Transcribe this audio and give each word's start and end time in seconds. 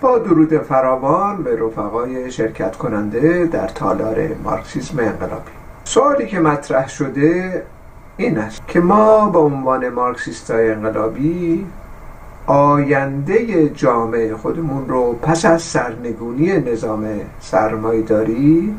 با 0.00 0.18
درود 0.18 0.58
فراوان 0.58 1.42
به 1.42 1.56
رفقای 1.56 2.30
شرکت 2.30 2.76
کننده 2.76 3.46
در 3.46 3.68
تالار 3.68 4.28
مارکسیسم 4.44 4.98
انقلابی. 4.98 5.50
سوالی 5.84 6.26
که 6.26 6.40
مطرح 6.40 6.88
شده 6.88 7.62
این 8.16 8.38
است 8.38 8.62
که 8.68 8.80
ما 8.80 9.28
به 9.30 9.38
عنوان 9.38 9.88
مارکسیستای 9.88 10.70
انقلابی 10.70 11.66
آینده 12.46 13.68
جامعه 13.68 14.36
خودمون 14.36 14.88
رو 14.88 15.12
پس 15.12 15.44
از 15.44 15.62
سرنگونی 15.62 16.58
نظام 16.58 17.06
سرمایداری 17.40 18.74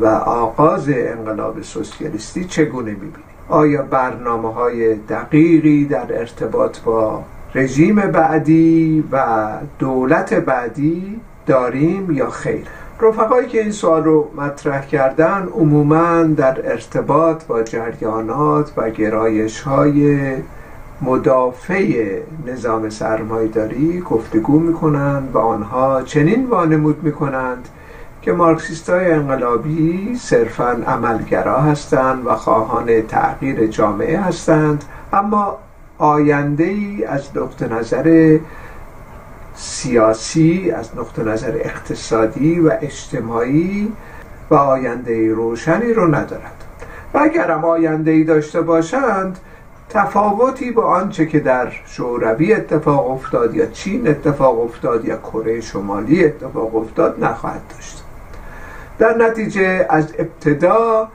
و 0.00 0.06
آغاز 0.26 0.88
انقلاب 0.88 1.62
سوسیالیستی 1.62 2.44
چگونه 2.44 2.90
می‌بینیم؟ 2.90 3.14
آیا 3.48 3.82
برنامه 3.82 4.52
های 4.52 4.94
دقیقی 4.94 5.84
در 5.84 6.18
ارتباط 6.18 6.80
با 6.80 7.24
رژیم 7.54 7.96
بعدی 7.96 9.04
و 9.12 9.24
دولت 9.78 10.34
بعدی 10.34 11.20
داریم 11.46 12.10
یا 12.10 12.30
خیر؟ 12.30 12.66
رفقایی 13.00 13.48
که 13.48 13.60
این 13.60 13.70
سوال 13.70 14.04
رو 14.04 14.30
مطرح 14.36 14.86
کردن 14.86 15.48
عموما 15.54 16.22
در 16.22 16.70
ارتباط 16.70 17.44
با 17.44 17.62
جریانات 17.62 18.72
و 18.76 18.90
گرایش 18.90 19.60
های 19.60 20.18
مدافع 21.02 22.18
نظام 22.46 22.90
سرمایداری 22.90 24.00
گفتگو 24.00 24.58
می‌کنند 24.58 25.30
و 25.34 25.38
آنها 25.38 26.02
چنین 26.02 26.46
وانمود 26.46 27.02
می‌کنند 27.02 27.68
که 28.22 28.32
مارکسیست 28.32 28.90
های 28.90 29.12
انقلابی 29.12 30.16
صرفا 30.20 30.82
عملگرا 30.86 31.60
هستند 31.60 32.26
و 32.26 32.34
خواهان 32.34 33.02
تغییر 33.02 33.66
جامعه 33.66 34.20
هستند 34.20 34.84
اما 35.12 35.58
آینده 36.02 36.64
ای 36.64 37.04
از 37.04 37.36
نقطه 37.36 37.68
نظر 37.68 38.38
سیاسی 39.54 40.70
از 40.70 40.90
نقطه 40.96 41.22
نظر 41.22 41.52
اقتصادی 41.54 42.60
و 42.60 42.72
اجتماعی 42.80 43.92
و 44.50 44.54
آینده 44.54 45.34
روشنی 45.34 45.92
رو 45.92 46.14
ندارد. 46.14 46.64
و 47.14 47.18
اگرم 47.18 47.64
آینده 47.64 48.10
ای 48.10 48.24
داشته 48.24 48.60
باشند 48.60 49.38
تفاوتی 49.88 50.70
با 50.70 50.84
آنچه 50.84 51.26
که 51.26 51.40
در 51.40 51.72
شوروی 51.86 52.54
اتفاق 52.54 53.10
افتاد 53.10 53.54
یا 53.54 53.66
چین 53.66 54.08
اتفاق 54.08 54.60
افتاد 54.60 55.04
یا 55.04 55.16
کره 55.16 55.60
شمالی 55.60 56.24
اتفاق 56.24 56.76
افتاد 56.76 57.24
نخواهد 57.24 57.62
داشت. 57.70 58.04
در 58.98 59.16
نتیجه 59.16 59.86
از 59.90 60.14
ابتدا 60.18 61.08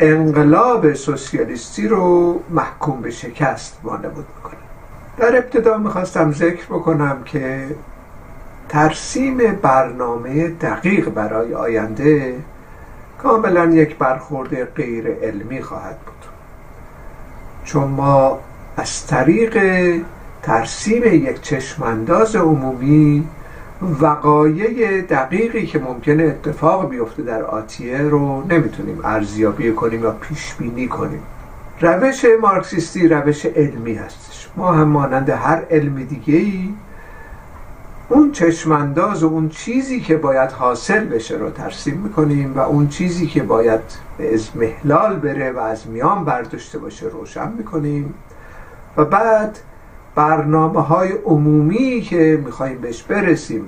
انقلاب 0.00 0.94
سوسیالیستی 0.94 1.88
رو 1.88 2.40
محکوم 2.50 3.00
به 3.00 3.10
شکست 3.10 3.78
وانمود 3.84 4.26
می‌کنه. 4.36 4.60
در 5.16 5.36
ابتدا 5.36 5.78
می‌خواستم 5.78 6.32
ذکر 6.32 6.64
بکنم 6.66 7.22
که 7.24 7.66
ترسیم 8.68 9.38
برنامه 9.62 10.48
دقیق 10.48 11.08
برای 11.08 11.54
آینده 11.54 12.34
کاملا 13.18 13.64
یک 13.64 13.96
برخورد 13.96 14.64
غیر 14.64 15.08
علمی 15.22 15.62
خواهد 15.62 15.98
بود. 15.98 16.30
چون 17.64 17.88
ما 17.88 18.38
از 18.76 19.06
طریق 19.06 19.58
ترسیم 20.42 21.04
یک 21.04 21.40
چشمانداز 21.40 22.36
عمومی 22.36 23.28
وقایع 23.82 25.02
دقیقی 25.02 25.66
که 25.66 25.78
ممکنه 25.78 26.22
اتفاق 26.22 26.90
بیفته 26.90 27.22
در 27.22 27.42
آتیه 27.42 27.98
رو 27.98 28.46
نمی‌تونیم 28.50 29.00
ارزیابی 29.04 29.72
کنیم 29.72 30.02
یا 30.02 30.10
پیش 30.10 30.54
بینی 30.54 30.88
کنیم. 30.88 31.22
روش 31.80 32.24
مارکسیستی 32.42 33.08
روش 33.08 33.46
علمی 33.46 33.94
هستش. 33.94 34.48
ما 34.56 34.72
هم 34.72 34.88
مانند 34.88 35.30
هر 35.30 35.62
علم 35.70 36.02
دیگه 36.02 36.34
ای 36.34 36.74
اون 38.08 38.32
چشمانداز 38.32 39.22
و 39.22 39.26
اون 39.26 39.48
چیزی 39.48 40.00
که 40.00 40.16
باید 40.16 40.50
حاصل 40.50 41.04
بشه 41.04 41.36
رو 41.36 41.50
ترسیم 41.50 41.96
می‌کنیم 41.96 42.54
و 42.54 42.58
اون 42.58 42.88
چیزی 42.88 43.26
که 43.26 43.42
باید 43.42 43.80
به 44.18 44.34
ازمهلال 44.34 45.16
بره 45.16 45.52
و 45.52 45.58
از 45.58 45.88
میان 45.88 46.24
برداشته 46.24 46.78
باشه 46.78 47.06
روشن 47.06 47.52
می‌کنیم. 47.52 48.14
و 48.96 49.04
بعد 49.04 49.58
برنامه 50.16 50.80
های 50.80 51.12
عمومی 51.12 52.00
که 52.00 52.42
میخواییم 52.44 52.78
بهش 52.78 53.02
برسیم 53.02 53.64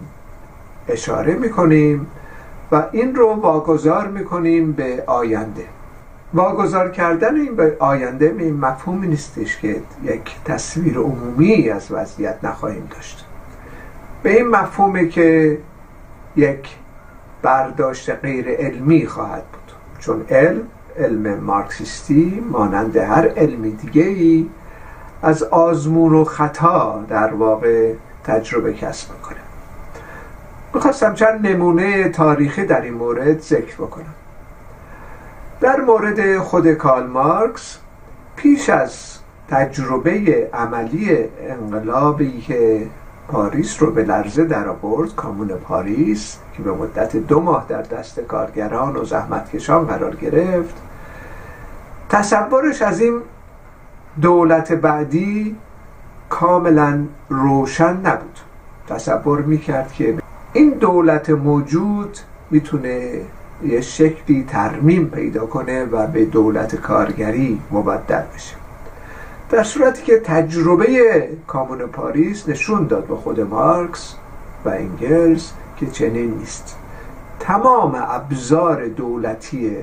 اشاره 0.89 1.35
می‌کنیم 1.35 2.07
و 2.73 2.85
این 2.93 3.15
رو 3.15 3.35
واگذار 3.35 4.09
می‌کنیم 4.09 4.73
به 4.73 5.03
آینده. 5.07 5.65
واگذار 6.35 6.91
کردن 6.91 7.37
این 7.37 7.57
به 7.57 7.77
آینده 7.79 8.35
این 8.39 8.57
مفهومی 8.57 9.07
نیستش 9.07 9.59
که 9.59 9.77
یک 10.03 10.37
تصویر 10.45 10.99
عمومی 10.99 11.71
از 11.71 11.87
وضعیت 11.91 12.39
نخواهیم 12.43 12.89
داشت. 12.95 13.27
به 14.23 14.37
این 14.37 14.49
مفهومه 14.49 15.09
که 15.09 15.59
یک 16.37 16.69
برداشت 17.43 18.11
غیر 18.11 18.49
علمی 18.49 19.07
خواهد 19.07 19.45
بود. 19.53 19.73
چون 19.99 20.25
علم 20.31 20.63
علم 20.99 21.41
مارکسیستی 21.41 22.45
مانند 22.51 22.97
هر 22.97 23.29
علمی 23.29 23.71
دیگه 23.71 24.03
ای 24.03 24.47
از 25.23 25.43
آزمون 25.43 26.15
و 26.15 26.25
خطا 26.25 27.05
در 27.09 27.35
واقع 27.35 27.93
تجربه 28.25 28.73
کسب 28.73 29.13
می‌کنه. 29.13 29.39
می‌خواستم 30.75 31.15
چند 31.15 31.47
نمونه 31.47 32.09
تاریخی 32.09 32.65
در 32.65 32.81
این 32.81 32.95
مورد 32.95 33.41
ذکر 33.41 33.75
بکنم. 33.77 34.15
در 35.61 35.81
مورد 35.81 36.39
خود 36.39 36.73
کارل 36.73 37.07
مارکس 37.07 37.79
پیش 38.37 38.69
از 38.69 39.19
تجربه 39.49 40.49
عملی 40.55 41.19
انقلابی 41.41 42.41
که 42.41 42.87
پاریس 43.29 43.83
رو 43.83 43.91
به 43.91 44.05
لرزه 44.05 44.45
در 44.45 44.69
آورد 44.69 45.15
کامون 45.15 45.49
پاریس 45.49 46.37
که 46.57 46.63
به 46.63 46.73
مدت 46.73 47.17
دو 47.17 47.41
ماه 47.41 47.67
در 47.69 47.83
دست 47.83 48.21
کارگران 48.21 48.97
و 48.97 49.05
زحمتکشان 49.05 49.87
قرار 49.87 50.17
گرفت 50.17 50.75
تصورش 52.09 52.83
از 52.83 53.01
این 53.01 53.21
دولت 54.23 54.73
بعدی 54.73 55.57
کاملا 56.29 57.05
روشن 57.29 57.97
نبود. 57.97 58.39
تصور 58.89 59.43
می‌کرد 59.43 59.93
که 59.93 60.19
این 60.53 60.71
دولت 60.71 61.31
موجود 61.31 62.19
می‌تونه 62.51 63.21
یه 63.65 63.81
شکلی 63.81 64.45
ترمیم 64.49 65.07
پیدا 65.07 65.47
کنه 65.47 65.85
و 65.85 66.07
به 66.07 66.25
دولت 66.25 66.77
کارگری 66.77 67.61
مبدل 67.71 68.23
بشه. 68.35 68.55
در 69.51 69.63
صورتی 69.63 70.03
که 70.03 70.21
تجربه 70.21 71.29
کامون 71.47 71.79
پاریس 71.79 72.49
نشون 72.49 72.87
داد 72.87 73.07
به 73.07 73.17
خود 73.17 73.41
مارکس 73.41 74.15
و 74.65 74.69
انگلز 74.69 75.51
که 75.77 75.87
چنین 75.87 76.35
نیست. 76.35 76.77
تمام 77.41 78.05
ابزار 78.09 78.87
دولتی 78.87 79.77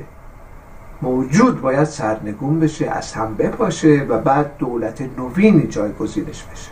موجود 1.06 1.62
باید 1.62 1.84
سرنگون 1.84 2.60
بشه 2.60 2.90
از 2.90 3.14
هم 3.14 3.36
بپاشه 3.36 4.06
و 4.10 4.18
بعد 4.18 4.58
دولت 4.58 5.02
نوینی 5.18 5.68
جایگزینش 5.68 6.44
بشه. 6.44 6.72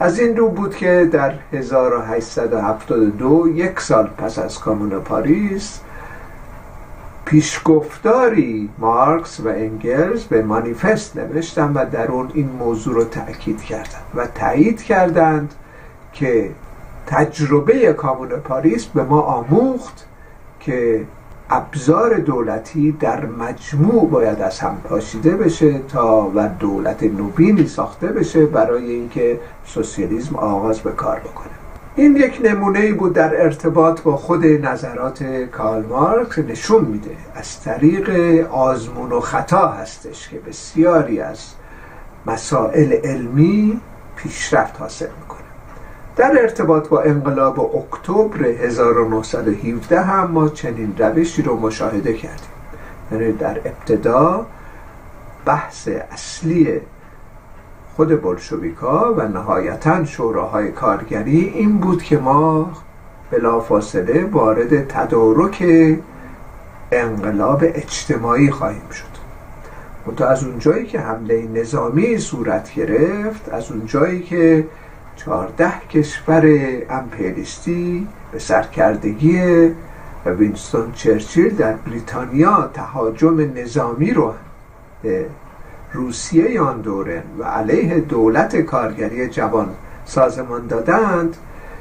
از 0.00 0.18
این 0.18 0.36
رو 0.36 0.48
بود 0.48 0.76
که 0.76 1.08
در 1.12 1.34
1872 1.52 3.48
یک 3.48 3.80
سال 3.80 4.06
پس 4.06 4.38
از 4.38 4.58
کامون 4.58 4.90
پاریس 4.90 5.80
پیشگفتاری 7.24 8.70
مارکس 8.78 9.40
و 9.40 9.48
انگلز 9.48 10.24
به 10.24 10.42
مانیفست 10.42 11.16
نوشتن 11.16 11.72
و 11.72 11.84
در 11.90 12.06
اون 12.06 12.30
این 12.34 12.48
موضوع 12.58 12.94
رو 12.94 13.04
تأکید 13.04 13.62
کردند 13.62 14.04
و 14.14 14.26
تایید 14.26 14.82
کردند 14.82 15.54
که 16.12 16.50
تجربه 17.06 17.92
کامون 17.92 18.28
پاریس 18.28 18.86
به 18.86 19.02
ما 19.02 19.20
آموخت 19.20 20.06
که 20.60 21.04
ابزار 21.52 22.14
دولتی 22.14 22.92
در 22.92 23.26
مجموع 23.26 24.10
باید 24.10 24.40
از 24.40 24.60
هم 24.60 24.76
پاشیده 24.84 25.36
بشه 25.36 25.78
تا 25.78 26.32
و 26.34 26.48
دولت 26.48 27.02
نوینی 27.02 27.66
ساخته 27.66 28.06
بشه 28.06 28.46
برای 28.46 28.90
اینکه 28.90 29.40
سوسیالیسم 29.64 30.36
آغاز 30.36 30.80
به 30.80 30.92
کار 30.92 31.18
بکنه. 31.18 31.50
این 31.96 32.16
یک 32.16 32.40
نمونه 32.44 32.92
بود 32.92 33.12
در 33.12 33.42
ارتباط 33.42 34.00
با 34.00 34.16
خود 34.16 34.46
نظرات 34.46 35.22
کارل 35.24 35.86
مارکس. 35.86 36.38
نشون 36.38 36.84
میده 36.84 37.16
از 37.34 37.60
طریق 37.60 38.10
آزمون 38.52 39.12
و 39.12 39.20
خطا 39.20 39.68
هستش 39.68 40.28
که 40.28 40.38
بسیاری 40.38 41.20
از 41.20 41.38
مسائل 42.26 42.92
علمی 42.92 43.80
پیشرفت 44.16 44.80
حاصل 44.80 45.08
می‌کنه. 45.20 45.29
در 46.20 46.42
ارتباط 46.42 46.88
با 46.88 47.00
انقلاب 47.00 47.76
اکتبر 47.76 48.44
1917 48.44 50.00
هم 50.00 50.30
ما 50.30 50.48
چنین 50.48 50.94
روشی 50.98 51.42
رو 51.42 51.56
مشاهده 51.56 52.12
کردیم. 52.12 52.48
یعنی 53.12 53.32
در 53.32 53.60
ابتدا 53.64 54.46
بحث 55.44 55.88
اصلی 56.12 56.80
خود 57.96 58.22
بلشویکا 58.22 59.14
و 59.14 59.28
نهایتا 59.28 60.04
شوراهای 60.04 60.72
کارگری 60.72 61.40
این 61.40 61.78
بود 61.78 62.02
که 62.02 62.18
ما 62.18 62.72
بلافاصله 63.30 64.24
وارد 64.24 64.88
تدارک 64.88 65.64
انقلاب 66.92 67.60
اجتماعی 67.62 68.50
خواهیم 68.50 68.88
شد. 68.92 69.20
منتها 70.06 70.26
از 70.26 70.44
اونجایی 70.44 70.86
که 70.86 71.00
حمله 71.00 71.48
نظامی 71.54 72.18
صورت 72.18 72.74
گرفت 72.74 73.48
از 73.48 73.72
اونجایی 73.72 74.22
که 74.22 74.64
چهارده 75.24 75.72
کشور 75.90 76.44
امپریستی 76.90 78.08
به 78.32 78.38
سرکردگی 78.38 79.40
وینستون 80.26 80.92
چرچیل 80.92 81.56
در 81.56 81.72
بریتانیا 81.72 82.70
تهاجم 82.74 83.40
نظامی 83.54 84.10
رو 84.10 84.34
روسیه 85.92 86.60
آن 86.60 86.80
دوره 86.80 87.22
و 87.38 87.44
علیه 87.44 88.00
دولت 88.00 88.56
کارگری 88.56 89.28
جوان 89.28 89.68
سازمان 90.04 90.66
دادند. 90.66 91.36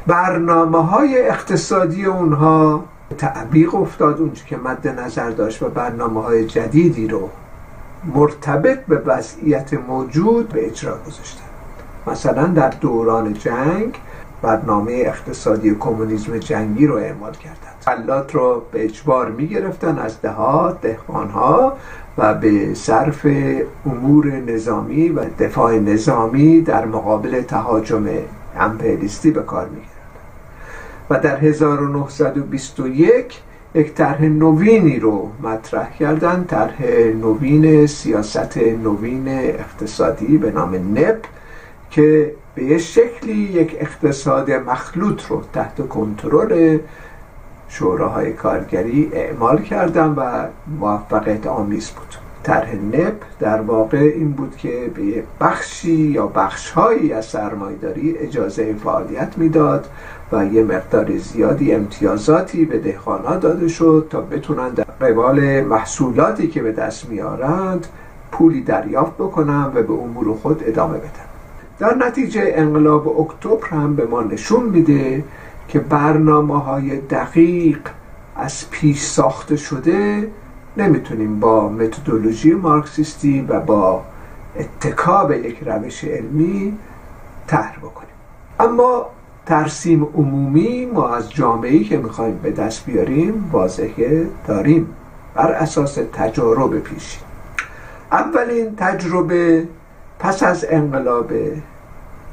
برنامه 0.07 0.85
های 0.85 1.27
اقتصادی 1.27 2.05
اونها 2.05 2.83
تعبیق 3.17 3.75
افتاد 3.75 4.19
اونچه 4.19 4.45
که 4.45 4.57
مد 4.57 4.87
نظر 4.87 5.29
داشت 5.29 5.63
و 5.63 5.69
برنامه 5.69 6.23
های 6.23 6.45
جدیدی 6.45 7.07
رو 7.07 7.29
مرتبط 8.15 8.85
به 8.85 8.97
وضعیت 8.97 9.73
موجود 9.73 10.49
به 10.49 10.67
اجرا 10.67 10.97
گذاشتن 11.07 11.48
مثلا 12.11 12.45
در 12.45 12.69
دوران 12.69 13.33
جنگ 13.33 13.95
برنامه 14.41 15.03
اقتصادی 15.05 15.75
کمونیسم 15.79 16.37
جنگی 16.37 16.87
رو 16.87 16.95
اعمال 16.95 17.33
کردند. 17.33 17.75
فلات 17.79 18.35
رو 18.35 18.61
به 18.71 18.83
اجبار 18.83 19.31
می 19.31 19.47
گرفتن 19.47 19.99
از 19.99 20.21
دهات 20.21 20.81
دهقانها 20.81 21.73
و 22.17 22.33
به 22.33 22.73
صرف 22.73 23.27
امور 23.85 24.27
نظامی 24.27 25.09
و 25.09 25.23
دفاع 25.39 25.79
نظامی 25.79 26.61
در 26.61 26.85
مقابل 26.85 27.41
تهاجم 27.41 28.05
امپریستی 28.57 29.31
به 29.31 29.41
کار 29.41 29.69
می 29.69 29.81
و 31.09 31.19
در 31.19 31.37
1921 31.37 33.41
یک 33.75 33.93
طرح 33.93 34.23
نوینی 34.23 34.99
رو 34.99 35.29
مطرح 35.43 35.97
کردن 35.97 36.43
طرح 36.43 36.83
نوین 37.21 37.87
سیاست 37.87 38.57
نوین 38.57 39.27
اقتصادی 39.27 40.37
به 40.37 40.51
نام 40.51 40.75
نپ. 40.75 41.25
که 41.91 42.33
به 42.55 42.63
یه 42.63 42.77
شکلی 42.77 43.33
یک 43.33 43.77
اقتصاد 43.79 44.51
مخلوط 44.51 45.25
رو 45.25 45.43
تحت 45.53 45.87
کنترل 45.87 46.77
شوراهای 47.69 48.33
کارگری 48.33 49.09
اعمال 49.13 49.61
کردن 49.61 50.07
و 50.07 50.47
موفقیت 50.79 51.47
آمیز 51.47 51.89
بود. 51.89 52.15
طرح 52.43 52.75
نپ 52.75 53.13
در 53.39 53.61
واقع 53.61 53.97
این 53.97 54.31
بود 54.31 54.57
که 54.57 54.91
به 54.95 55.23
بخشی 55.41 55.95
یا 55.95 56.27
بخشهایی 56.27 57.13
از 57.13 57.25
سرمایداری 57.25 58.17
اجازه 58.17 58.73
فعالیت 58.73 59.37
می‌داد 59.37 59.87
و 60.31 60.45
یه 60.45 60.63
مقدار 60.63 61.17
زیادی 61.17 61.73
امتیازاتی 61.73 62.65
به 62.65 62.79
دهقانها 62.79 63.35
داده 63.35 63.67
شد 63.67 64.07
تا 64.09 64.21
بتونن 64.21 64.69
در 64.69 64.83
قبال 64.83 65.61
محصولاتی 65.61 66.47
که 66.47 66.61
به 66.61 66.71
دست 66.71 67.09
میارند 67.09 67.87
پولی 68.31 68.61
دریافت 68.61 69.13
بکنن 69.13 69.71
و 69.75 69.83
به 69.83 69.93
امور 69.93 70.37
خود 70.37 70.63
ادامه 70.65 70.97
بدن. 70.97 71.28
در 71.79 71.95
نتیجه 71.95 72.51
انقلاب 72.55 73.21
اکتبر 73.21 73.67
هم 73.67 73.95
به 73.95 74.05
ما 74.05 74.21
نشون 74.23 74.63
میده 74.63 75.23
که 75.67 75.79
برنامه 75.79 76.63
های 76.63 76.97
دقیق 76.99 77.79
از 78.35 78.69
پیش 78.69 79.01
ساخته 79.01 79.55
شده 79.55 80.27
نمی‌تونیم 80.77 81.39
با 81.39 81.69
متدولوژی 81.69 82.53
مارکسیستی 82.53 83.41
و 83.41 83.59
با 83.59 84.03
اتکا 84.55 85.25
به 85.25 85.37
یک 85.37 85.59
روش 85.65 86.03
علمی 86.03 86.77
طرح 87.47 87.77
بکنیم. 87.77 88.09
اما 88.59 89.05
ترسیم 89.45 90.03
عمومی 90.03 90.85
ما 90.85 91.15
از 91.15 91.31
جامعه‌ای 91.31 91.83
که 91.83 91.97
می‌خوایم 91.97 92.39
به 92.43 92.51
دست 92.51 92.85
بیاریم 92.85 93.49
واضحه 93.51 94.27
داریم 94.47 94.87
بر 95.35 95.51
اساس 95.51 95.99
تجارب 96.13 96.79
پیشین. 96.79 97.23
اولین 98.11 98.75
تجربه 98.75 99.67
پس 100.19 100.43
از 100.43 100.65
انقلاب 100.69 101.31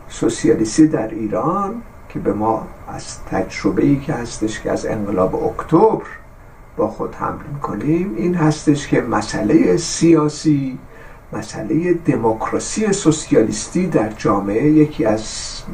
سوسیالیستی 0.09 0.87
در 0.87 1.09
ایران 1.09 1.75
که 2.09 2.19
به 2.19 2.33
ما 2.33 2.67
از 2.89 3.25
تجربه 3.31 3.83
ای 3.83 3.97
که 3.97 4.13
هستش 4.13 4.61
که 4.61 4.73
از 4.73 4.87
انقلاب 4.87 5.35
اکتبر 5.35 6.05
با 6.77 6.89
خود 6.89 7.15
حمل 7.15 7.43
می‌کنیم 7.55 8.15
این 8.17 8.35
هستش 8.35 8.89
که 8.89 9.01
مسئله 9.01 9.77
سیاسی 9.77 10.79
مسئله 11.33 11.93
دموکراسی 11.93 12.93
سوسیالیستی 12.93 13.87
در 13.87 14.09
جامعه 14.09 14.71
یکی 14.71 15.05
از 15.05 15.23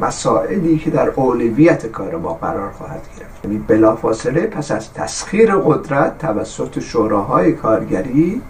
مسائلی 0.01 0.79
که 0.79 0.91
در 0.91 1.09
اولویت 1.09 1.87
کار 1.87 2.17
ما 2.17 2.35
قرار 2.35 2.71
خواهد 2.71 3.03
گرفت. 3.19 3.45
یعنی 3.45 3.59
بلافاصله 3.59 4.47
پس 4.47 4.71
از 4.71 4.93
تسخیر 4.93 5.55
قدرت 5.55 6.19
توسط 6.19 6.81
شوراهای 6.81 7.53
کارگری 7.53 8.43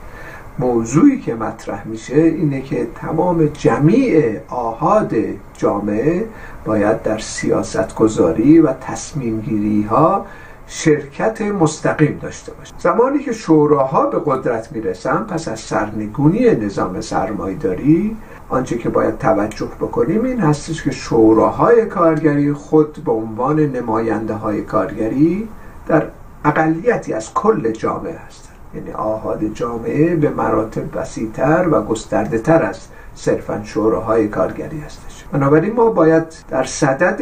موضوعی 0.58 1.20
که 1.20 1.34
مطرح 1.34 1.86
میشه 1.86 2.16
اینه 2.16 2.62
که 2.62 2.88
تمام 2.94 3.46
جمیع 3.46 4.40
آهاد 4.48 5.14
جامعه 5.56 6.24
باید 6.64 7.02
در 7.02 7.18
سیاست 7.18 7.94
گذاری 7.94 8.58
و 8.58 8.72
تصمیم 8.72 9.40
گیری 9.40 9.82
ها 9.82 10.26
شرکت 10.66 11.42
مستقیم 11.42 12.18
داشته 12.22 12.52
باشه. 12.52 12.74
زمانی 12.78 13.18
که 13.18 13.32
شوراها 13.32 14.06
به 14.06 14.20
قدرت 14.26 14.72
می‌رسن 14.72 15.16
پس 15.16 15.48
از 15.48 15.60
سرنگونی 15.60 16.50
نظام 16.50 17.00
سرمایداری 17.00 18.16
آنچه 18.48 18.78
که 18.78 18.88
باید 18.88 19.18
توجه 19.18 19.70
بکنیم 19.80 20.24
این 20.24 20.40
هستش 20.40 20.82
که 20.82 20.90
شوراهای 20.90 21.86
کارگری 21.86 22.52
خود 22.52 23.04
به 23.04 23.12
عنوان 23.12 23.60
نماینده 23.60 24.34
های 24.34 24.62
کارگری 24.62 25.48
در 25.86 26.06
اقلیتی 26.44 27.12
از 27.12 27.34
کل 27.34 27.70
جامعه 27.70 28.18
هستند. 28.26 28.41
یعنی 28.74 28.92
آهاد 28.92 29.44
جامعه 29.44 30.16
به 30.16 30.30
مراتب 30.30 30.96
وسیعتر 30.96 31.68
و 31.68 31.82
گسترده 31.82 32.38
تر 32.38 32.62
از 32.62 32.78
صرفا 33.14 33.60
شوراهای 33.64 34.28
کارگری 34.28 34.80
هستش. 34.80 35.24
بنابراین 35.32 35.72
ما 35.72 35.90
باید 35.90 36.24
در 36.48 36.64
صدد 36.64 37.20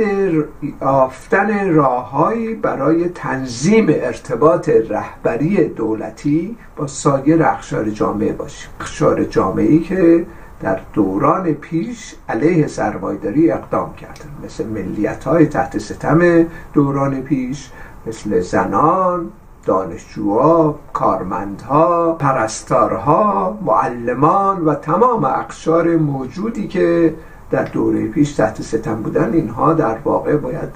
آفتن 0.80 1.74
راههایی 1.74 2.54
برای 2.54 3.08
تنظیم 3.08 3.86
ارتباط 3.88 4.68
رهبری 4.68 5.68
دولتی 5.68 6.56
با 6.76 6.86
سایر 6.86 7.42
اخشار 7.42 7.90
جامعه 7.90 8.32
باشیم. 8.32 8.70
اخشار 8.80 9.24
جامعه 9.24 9.78
که 9.78 10.26
در 10.60 10.80
دوران 10.92 11.52
پیش 11.54 12.14
علیه 12.28 12.66
سرمایداری 12.66 13.50
اقدام 13.50 13.94
کردن. 13.94 14.30
مثل 14.44 14.66
ملیت 14.66 15.24
های 15.24 15.46
تحت 15.46 15.78
ستم 15.78 16.46
دوران 16.72 17.22
پیش 17.22 17.70
مثل 18.06 18.40
زنان 18.40 19.32
دانشجوها، 19.64 20.78
کارمندها، 20.92 22.12
پرستارها، 22.12 23.58
معلمان 23.62 24.64
و 24.64 24.74
تمام 24.74 25.24
اقشار 25.24 25.96
موجودی 25.96 26.68
که 26.68 27.14
در 27.50 27.64
دوره 27.64 28.08
پیش 28.08 28.32
تحت 28.32 28.62
ستم 28.62 29.02
بودن 29.02 29.32
اینها 29.32 29.72
در 29.72 29.98
واقع 30.04 30.36
باید 30.36 30.70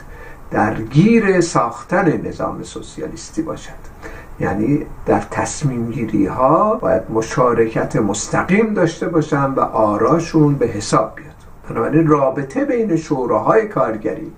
درگیر 0.50 1.40
ساختن 1.40 2.26
نظام 2.26 2.62
سوسیالیستی 2.62 3.42
باشد. 3.42 3.94
یعنی 4.40 4.86
در 5.06 5.20
تصمیم 5.30 5.90
گیری 5.90 6.26
ها 6.26 6.74
باید 6.74 7.02
مشارکت 7.10 7.96
مستقیم 7.96 8.74
داشته 8.74 9.08
باشن 9.08 9.50
و 9.50 9.60
آراشون 9.60 10.54
به 10.54 10.66
حساب 10.66 11.14
بیاد. 11.14 11.34
بنابراین 11.70 12.06
رابطه 12.06 12.64
بین 12.64 12.96
شوراهای 12.96 13.68
کارگری 13.68 14.32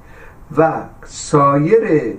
و 0.59 0.73
سایر 1.05 2.15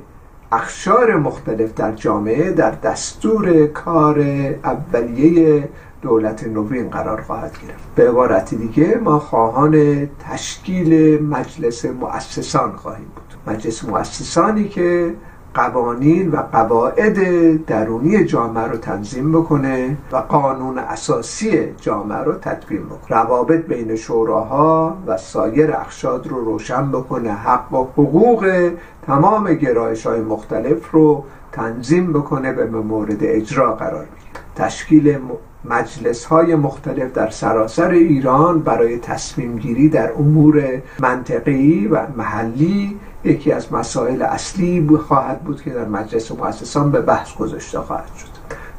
اخشار 0.52 1.16
مختلف 1.16 1.74
در 1.74 1.92
جامعه 1.92 2.52
در 2.52 2.72
دستور 2.72 3.68
کار 3.68 4.20
اولیه 4.64 5.70
دولت 6.02 6.48
نوین 6.48 6.90
قرار 6.90 7.22
خواهد 7.22 7.52
گرفت. 7.52 7.84
به 7.96 8.10
عبارت 8.10 8.56
دیگه 8.56 9.00
ما 9.04 9.20
خواهان 9.20 10.08
تشکیل 10.30 11.24
مجلس 11.24 11.86
مؤسسان 11.86 12.72
خواهیم 12.72 13.12
بود. 13.16 13.56
مجلس 13.56 13.86
مؤسسانی 13.86 14.68
که 14.68 15.14
قوانین 15.58 16.32
و 16.32 16.38
قواعد 16.52 17.18
درونی 17.66 18.26
جامعه 18.26 18.68
رو 18.68 18.78
تنظیم 18.78 19.32
بکنه 19.32 19.98
و 20.12 20.18
قانون 20.18 20.78
اساسی 20.78 21.74
جامعه 21.82 22.18
رو 22.18 22.34
تدوین 22.34 22.86
بکنه. 22.86 23.20
روابط 23.22 23.66
بین 23.66 23.96
شوراها 23.96 24.98
و 25.08 25.18
سایر 25.18 25.72
اخشاد 25.72 26.28
رو 26.28 26.46
روشن 26.46 26.92
بکنه. 26.92 27.32
حق 27.32 27.74
و 27.74 27.84
حقوق 27.84 28.72
تمام 29.08 29.54
گرایش 29.54 30.08
های 30.08 30.22
مختلف 30.22 30.92
رو 30.92 31.24
تنظیم 31.52 32.14
بکنه 32.14 32.54
به 32.54 32.66
مورد 32.66 33.18
اجرا 33.22 33.76
قرار 33.76 34.06
بگیره. 34.06 34.44
تشکیل 34.56 35.18
مجلس 35.66 36.26
های 36.26 36.56
مختلف 36.56 37.14
در 37.14 37.30
سراسر 37.30 37.90
ایران 37.90 38.60
برای 38.60 38.98
تصمیم 38.98 39.56
گیری 39.56 39.90
در 39.90 40.12
امور 40.12 40.82
منطقی 41.00 41.88
و 41.88 42.08
محلی 42.18 43.00
یکی 43.28 43.52
از 43.52 43.74
مسائل 43.74 44.22
اصلی 44.22 44.88
خواهد 44.98 45.42
بود 45.42 45.62
که 45.62 45.70
در 45.70 45.86
مجلس 45.86 46.32
مؤسسان 46.32 46.92
به 46.92 47.02
بحث 47.02 47.36
گذاشته 47.36 47.80
خواهد 47.80 48.16
شد. 48.16 48.37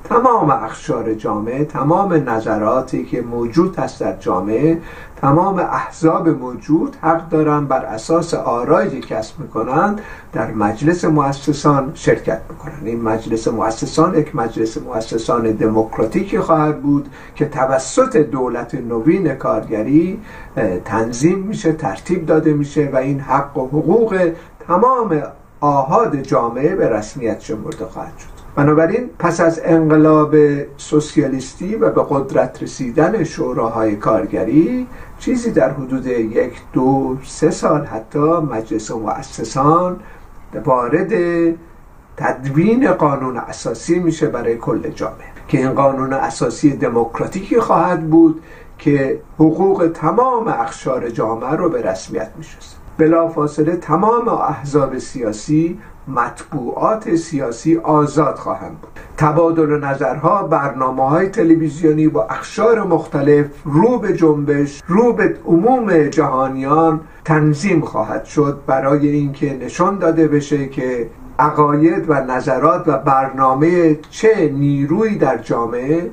تمام 0.08 0.50
اخشار 0.50 1.14
جامعه 1.14 1.64
تمام 1.64 2.12
نظراتی 2.30 3.04
که 3.04 3.22
موجود 3.22 3.78
هست 3.78 4.00
در 4.00 4.16
جامعه 4.16 4.78
تمام 5.16 5.58
احزاب 5.58 6.28
موجود 6.28 6.96
حق 7.02 7.28
دارن 7.28 7.64
بر 7.64 7.84
اساس 7.84 8.34
آرایی 8.34 9.00
کسب 9.00 9.40
می‌کنند 9.40 10.00
در 10.32 10.50
مجلس 10.50 11.04
مؤسسان 11.04 11.90
شرکت 11.94 12.40
می‌کنن. 12.50 12.86
این 12.86 13.02
مجلس 13.02 13.48
مؤسسان 13.48 14.18
یک 14.18 14.36
مجلس 14.36 14.78
مؤسسان 14.78 15.52
دموکراتیکی 15.52 16.38
خواهد 16.38 16.82
بود 16.82 17.08
که 17.34 17.48
توسط 17.48 18.16
دولت 18.16 18.74
نوین 18.74 19.34
کارگری 19.34 20.20
تنظیم 20.84 21.38
میشه 21.38 21.72
ترتیب 21.72 22.26
داده 22.26 22.52
میشه 22.52 22.90
و 22.92 22.96
این 22.96 23.20
حق 23.20 23.56
و 23.56 23.66
حقوق 23.66 24.32
تمام 24.66 25.22
آهاد 25.60 26.16
جامعه 26.16 26.74
به 26.74 26.88
رسمیت 26.88 27.40
شمرده 27.40 27.84
خواهد 27.84 28.18
شد. 28.18 28.37
بنابراین 28.58 29.10
پس 29.18 29.40
از 29.40 29.60
انقلاب 29.64 30.34
سوسیالیستی 30.76 31.76
و 31.76 31.90
به 31.90 32.02
قدرت 32.10 32.62
رسیدن 32.62 33.24
شوراهای 33.24 33.96
کارگری 33.96 34.86
چیزی 35.18 35.50
در 35.50 35.70
حدود 35.70 36.06
یک 36.06 36.52
دو 36.72 37.16
سه 37.24 37.50
سال 37.50 37.84
حتی 37.84 38.18
مجلس 38.18 38.90
مؤسسان 38.90 40.00
وارد 40.64 41.12
تدوین 42.16 42.92
قانون 42.92 43.36
اساسی 43.36 43.98
میشه 43.98 44.26
برای 44.26 44.56
کل 44.56 44.88
جامعه. 44.88 45.28
که 45.48 45.58
این 45.58 45.72
قانون 45.72 46.12
اساسی 46.12 46.76
دموکراتیکی 46.76 47.60
خواهد 47.60 48.10
بود 48.10 48.42
که 48.78 49.20
حقوق 49.34 49.90
تمام 49.94 50.48
اخشار 50.48 51.10
جامعه 51.10 51.56
رو 51.56 51.68
به 51.68 51.82
رسمیت 51.82 52.30
میشست 52.38 52.76
بلافاصله 52.98 53.76
تمام 53.76 54.28
احزاب 54.28 54.98
سیاسی 54.98 55.78
مطبوعات 56.08 57.14
سیاسی 57.14 57.76
آزاد 57.76 58.36
خواهند 58.36 58.80
بود. 58.80 58.90
تبادل 59.16 59.84
نظرها 59.84 60.42
برنامه 60.42 61.08
های 61.08 61.28
تلویزیونی 61.28 62.08
با 62.08 62.24
اخشار 62.24 62.82
مختلف 62.82 63.46
رو 63.64 63.98
به 63.98 64.16
جنبش 64.16 64.82
رو 64.86 65.12
به 65.12 65.36
عموم 65.46 66.02
جهانیان 66.02 67.00
تنظیم 67.24 67.80
خواهد 67.80 68.24
شد 68.24 68.58
برای 68.66 69.08
اینکه 69.08 69.54
نشان 69.54 69.98
داده 69.98 70.28
بشه 70.28 70.66
که 70.66 71.10
عقاید 71.38 72.04
و 72.10 72.14
نظرات 72.14 72.82
و 72.86 72.98
برنامه 72.98 73.94
چه 74.10 74.48
نیروی 74.48 75.16
در 75.16 75.38
جامعه 75.38 76.10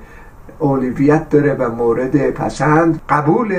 اولویت 0.59 1.29
داره 1.29 1.53
و 1.53 1.69
مورد 1.69 2.31
پسند 2.31 3.01
قبول 3.09 3.55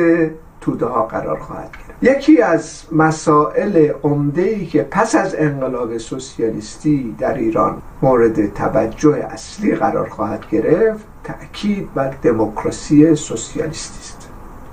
توده 0.61 0.87
ها 0.87 1.03
قرار 1.03 1.39
خواهد 1.39 1.71
گرفت. 1.73 1.86
یکی 2.03 2.43
از 2.43 2.83
مسائل 2.93 3.93
ای 4.37 4.67
که 4.67 4.83
پس 4.83 5.15
از 5.15 5.35
انقلاب 5.39 5.99
سوسیالیستی 5.99 7.17
در 7.19 7.35
ایران 7.35 7.83
مورد 8.03 8.55
توجه 8.55 9.17
اصلی 9.31 9.75
قرار 9.75 10.09
خواهد 10.09 10.45
گرفت 10.51 11.05
تأکید 11.25 11.95
بر 11.95 12.15
دموکراسی 12.23 13.15
سوسیالیستی 13.15 14.01
است. 14.01 14.29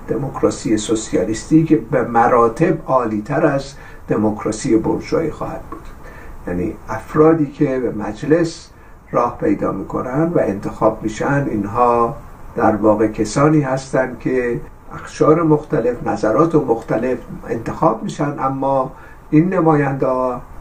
دموکراسی 0.08 0.76
سوسیالیستی 0.76 1.64
که 1.64 1.76
به 1.76 2.02
مراتب 2.02 2.78
عالیتر 2.86 3.46
از 3.46 3.74
دموکراسی 4.08 4.76
برجوهایی 4.76 5.30
خواهد 5.30 5.62
بود. 5.70 5.82
یعنی 6.46 6.74
افرادی 6.88 7.46
که 7.46 7.78
به 7.78 7.90
مجلس 7.90 8.68
راه 9.10 9.38
پیدا 9.38 9.72
می‌کنن 9.72 10.32
و 10.34 10.38
انتخاب 10.38 11.02
میشن 11.02 11.46
اینها 11.50 12.16
در 12.56 12.76
واقع 12.76 13.06
کسانی 13.06 13.60
هستند 13.60 14.18
که 14.18 14.60
اخشار 14.94 15.42
مختلف 15.42 16.06
نظرات 16.06 16.54
و 16.54 16.64
مختلف 16.64 17.18
انتخاب 17.48 18.02
میشن 18.02 18.34
اما 18.38 18.92
این 19.30 19.54
نماینده 19.54 20.06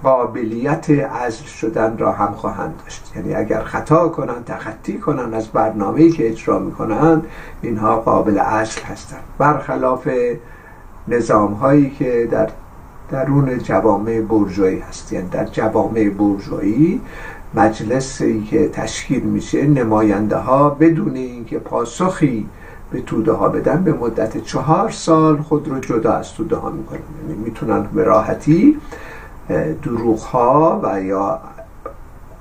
قابلیت 0.03 0.89
عزل 0.89 1.45
شدن 1.45 1.97
را 1.97 2.11
هم 2.11 2.33
خواهند 2.33 2.73
داشت. 2.83 3.11
یعنی 3.15 3.33
اگر 3.33 3.61
خطا 3.63 4.09
کنند 4.09 4.45
تخطی 4.45 4.97
کنند 4.97 5.33
از 5.33 5.47
برنامه‌ای 5.47 6.11
که 6.11 6.29
اجرا 6.29 6.59
می‌کنند 6.59 7.27
اینها 7.61 7.95
قابل 7.95 8.37
عزل 8.39 8.81
هستند. 8.81 9.23
برخلاف 9.37 10.09
نظام 11.07 11.53
هایی 11.53 11.89
که 11.89 12.27
در 12.31 12.49
درون 13.11 13.57
جوامع 13.57 14.21
برجویی 14.21 14.79
هست. 14.79 15.13
یعنی 15.13 15.29
در 15.29 15.45
جوامع 15.45 16.09
برجویی 16.09 17.01
مجلسی 17.53 18.43
که 18.43 18.69
تشکیل 18.69 19.23
میشه 19.23 19.67
نماینده 19.67 20.37
ها 20.37 20.69
بدون 20.69 21.15
اینکه 21.15 21.59
پاسخی 21.59 22.49
به 22.93 23.01
توده 23.01 23.31
ها 23.31 23.49
بدن 23.49 23.83
به 23.83 23.93
مدت 23.93 24.37
چهار 24.37 24.89
سال 24.89 25.37
خود 25.37 25.67
رو 25.67 25.79
جدا 25.79 26.13
از 26.13 26.33
توده 26.33 26.55
ها 26.55 26.69
می‌کنن. 26.69 26.99
یعنی 27.29 27.41
می‌تونن 27.43 27.83
به 27.83 28.03
راحتی 28.03 28.77
دروغ 29.83 30.19
ها 30.19 30.81
و 30.83 31.01
یا 31.01 31.39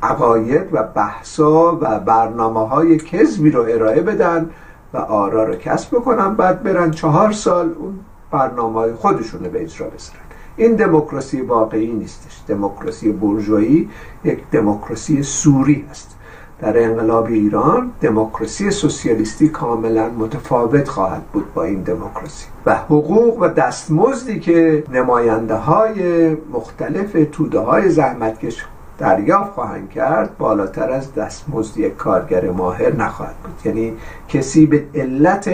عقاید 0.03 0.69
و 0.73 0.83
بحثا 0.83 1.77
و 1.77 2.01
برنامه 2.01 2.69
های 2.69 2.97
کذبی 2.97 3.51
رو 3.51 3.67
ارائه 3.69 4.01
بدن 4.03 4.51
و 4.95 4.99
آرا 4.99 5.45
رو 5.45 5.55
کسب 5.55 5.97
بکنن 5.97 6.35
بعد 6.35 6.63
برن 6.63 6.91
چهار 6.91 7.33
سال 7.33 7.75
اون 7.79 7.99
برنامه 8.31 8.75
های 8.75 8.93
خودشون 8.93 9.45
رو 9.45 9.51
به 9.51 9.63
اجرا 9.63 9.87
بذارن 9.87 10.19
این 10.57 10.77
دموکراسی 10.77 11.41
واقعی 11.41 11.93
نیستش. 11.93 12.41
دموکراسی 12.49 13.13
برجویی 13.13 13.89
یک 14.25 14.51
دموکراسی 14.51 15.23
سوری 15.23 15.87
است 15.91 16.17
در 16.63 16.83
انقلاب 16.83 17.27
ایران 17.27 17.91
دموکراسی 18.01 18.71
سوسیالیستی 18.71 19.49
کاملا 19.49 20.09
متفاوت 20.09 20.89
خواهد 20.89 21.23
بود 21.33 21.55
با 21.55 21.65
این 21.65 21.83
دموکراسی 21.83 22.47
و 22.67 22.75
حقوق 22.75 23.39
و 23.41 23.49
دستمزدی 23.49 24.41
که 24.41 24.85
نماینده 24.93 25.55
های 25.55 26.31
مختلف 26.53 27.17
توده 27.33 27.59
های 27.59 27.89
زحمتکش 27.91 28.65
دریافت 28.99 29.53
خواهند 29.53 29.91
کرد 29.91 30.39
بالاتر 30.39 30.91
از 30.91 31.15
دستمزد 31.15 31.79
یک 31.79 31.97
کارگر 31.97 32.51
ماهر 32.51 32.97
نخواهد 32.97 33.35
بود. 33.37 33.67
یعنی 33.67 33.93
کسی 34.29 34.67
به 34.67 34.85
علت 34.95 35.51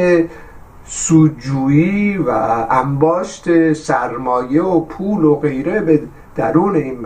سودجویی 0.85 2.19
و 2.19 2.31
انباشت 2.71 3.73
سرمایه 3.73 4.63
و 4.63 4.81
پول 4.81 5.25
و 5.25 5.35
غیره 5.35 5.81
به 5.81 6.03
درون 6.37 6.77
این 6.77 6.99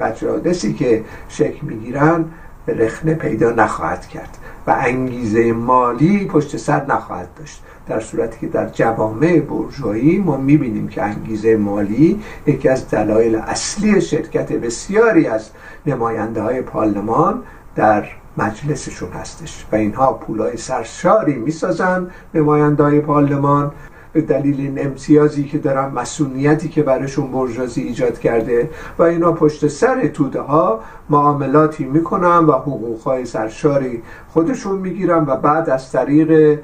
مجالسی 0.00 0.74
که 0.74 1.04
شکل 1.28 1.66
می‌گیرند 1.66 2.32
رخنه 2.72 3.14
پیدا 3.14 3.50
نخواهد 3.50 4.08
کرد 4.08 4.38
و 4.66 4.76
انگیزه 4.78 5.52
مالی 5.52 6.26
پشت 6.26 6.56
سر 6.56 6.86
نخواهد 6.86 7.28
داشت. 7.38 7.62
در 7.86 8.00
صورتی 8.00 8.40
که 8.40 8.46
در 8.46 8.68
جوامع 8.68 9.40
برجوهایی 9.40 10.18
ما 10.18 10.36
می‌بینیم 10.36 10.88
که 10.88 11.02
انگیزه 11.02 11.56
مالی 11.56 12.22
یکی 12.46 12.68
از 12.68 12.90
دلایل 12.90 13.36
اصلی 13.36 14.00
شرکت 14.00 14.52
بسیاری 14.52 15.26
از 15.26 15.50
نماینده 15.86 16.42
های 16.42 16.62
پارلمان 16.62 17.42
در 17.76 18.06
مجلسشون 18.36 19.10
هستش 19.10 19.66
و 19.72 19.76
اینها 19.76 20.12
پولای 20.12 20.56
سرشاری 20.56 21.34
می‌سازن 21.34 22.10
نماینده 22.34 22.82
های 22.82 23.00
پارلمان. 23.00 23.72
به 24.18 24.24
دلیل 24.24 24.60
این 24.60 24.86
امتیازی 24.86 25.44
که 25.44 25.58
دارن 25.58 25.88
مسئولیتی 25.88 26.68
که 26.68 26.82
براشون 26.82 27.32
برجازی 27.32 27.82
ایجاد 27.82 28.18
کرده 28.18 28.70
و 28.98 29.02
اینا 29.02 29.32
پشت 29.32 29.66
سر 29.68 30.06
توده 30.06 30.40
ها 30.40 30.80
معاملاتی 31.10 31.84
می‌کنن 31.84 32.44
و 32.44 32.52
حقوق 32.52 33.02
های 33.02 33.24
سرشاری 33.24 34.02
خودشون 34.32 34.78
می‌گیرن 34.78 35.24
و 35.26 35.36
بعد 35.36 35.70
از 35.70 35.92
طریق 35.92 36.58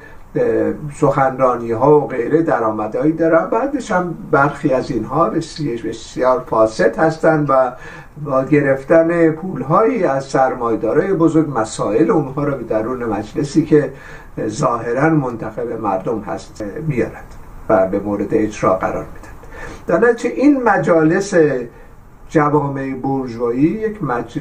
سخنرانی 0.94 1.72
ها 1.72 2.00
و 2.00 2.08
غیره 2.08 2.42
درآمدهایی 2.42 3.12
دارن. 3.12 3.50
بعدش 3.50 3.90
هم 3.90 4.14
برخی 4.30 4.70
از 4.70 4.90
اینها 4.90 5.30
بسیار 5.30 6.44
فاسد 6.46 6.98
هستند 6.98 7.46
و 7.50 7.72
با 8.24 8.44
گرفتن 8.44 9.30
پولهایی 9.30 10.04
از 10.04 10.24
سرمایدارای 10.24 11.12
بزرگ 11.12 11.46
مسائل 11.58 12.10
اونها 12.10 12.44
رو 12.44 12.56
به 12.56 12.64
درون 12.64 13.04
مجلسی 13.04 13.64
که 13.64 13.92
ظاهرا 14.46 15.10
منتخب 15.10 15.72
مردم 15.82 16.20
هست 16.20 16.64
میارند 16.86 17.43
و 17.68 17.86
به 17.86 17.98
مورد 17.98 18.34
اجرا 18.34 18.74
قرار 18.74 19.06
میدن 19.14 19.34
در 19.86 20.16
این 20.24 20.62
مجالس 20.62 21.34
جوامع 22.28 22.94
بورژوایی 22.94 23.62
یک 23.62 23.98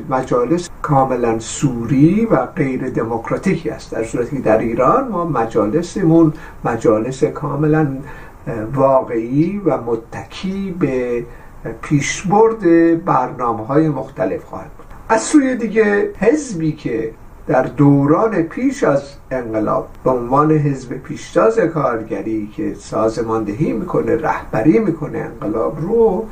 مجالس 0.10 0.70
کاملا 0.82 1.40
سوری 1.40 2.26
و 2.26 2.46
غیر 2.46 2.90
دموکراتیکی 2.90 3.70
است. 3.70 3.92
در 3.92 4.04
صورتی 4.04 4.36
که 4.36 4.42
در 4.42 4.58
ایران 4.58 5.08
ما 5.08 5.26
مجالسمون 5.26 6.34
مجالس 6.66 7.24
کاملا 7.24 7.88
واقعی 8.74 9.62
و 9.66 9.78
متکی 9.78 10.76
به 10.80 11.26
پیشبرد 11.82 12.60
برنامه 13.06 13.66
های 13.66 13.90
مختلف 13.90 14.44
خواهد 14.44 14.70
بود. 14.78 14.86
از 15.10 15.22
سوی 15.22 15.56
دیگه 15.56 16.10
حزبی 16.20 16.72
که 16.72 17.12
در 17.48 17.64
دوران 17.64 18.42
پیش 18.42 18.84
از 18.84 19.04
انقلاب 19.32 19.88
به 20.04 20.12
عنوان 20.12 20.52
حزب 20.52 20.94
پیشتاز 20.94 21.60
کارگری 21.60 22.48
که 22.56 22.74
سازماندهی 22.74 23.74
می‌کنه 23.74 24.16
رهبری 24.16 24.80
می‌کنه 24.80 25.18
انقلاب 25.20 25.82
رو 25.82 26.26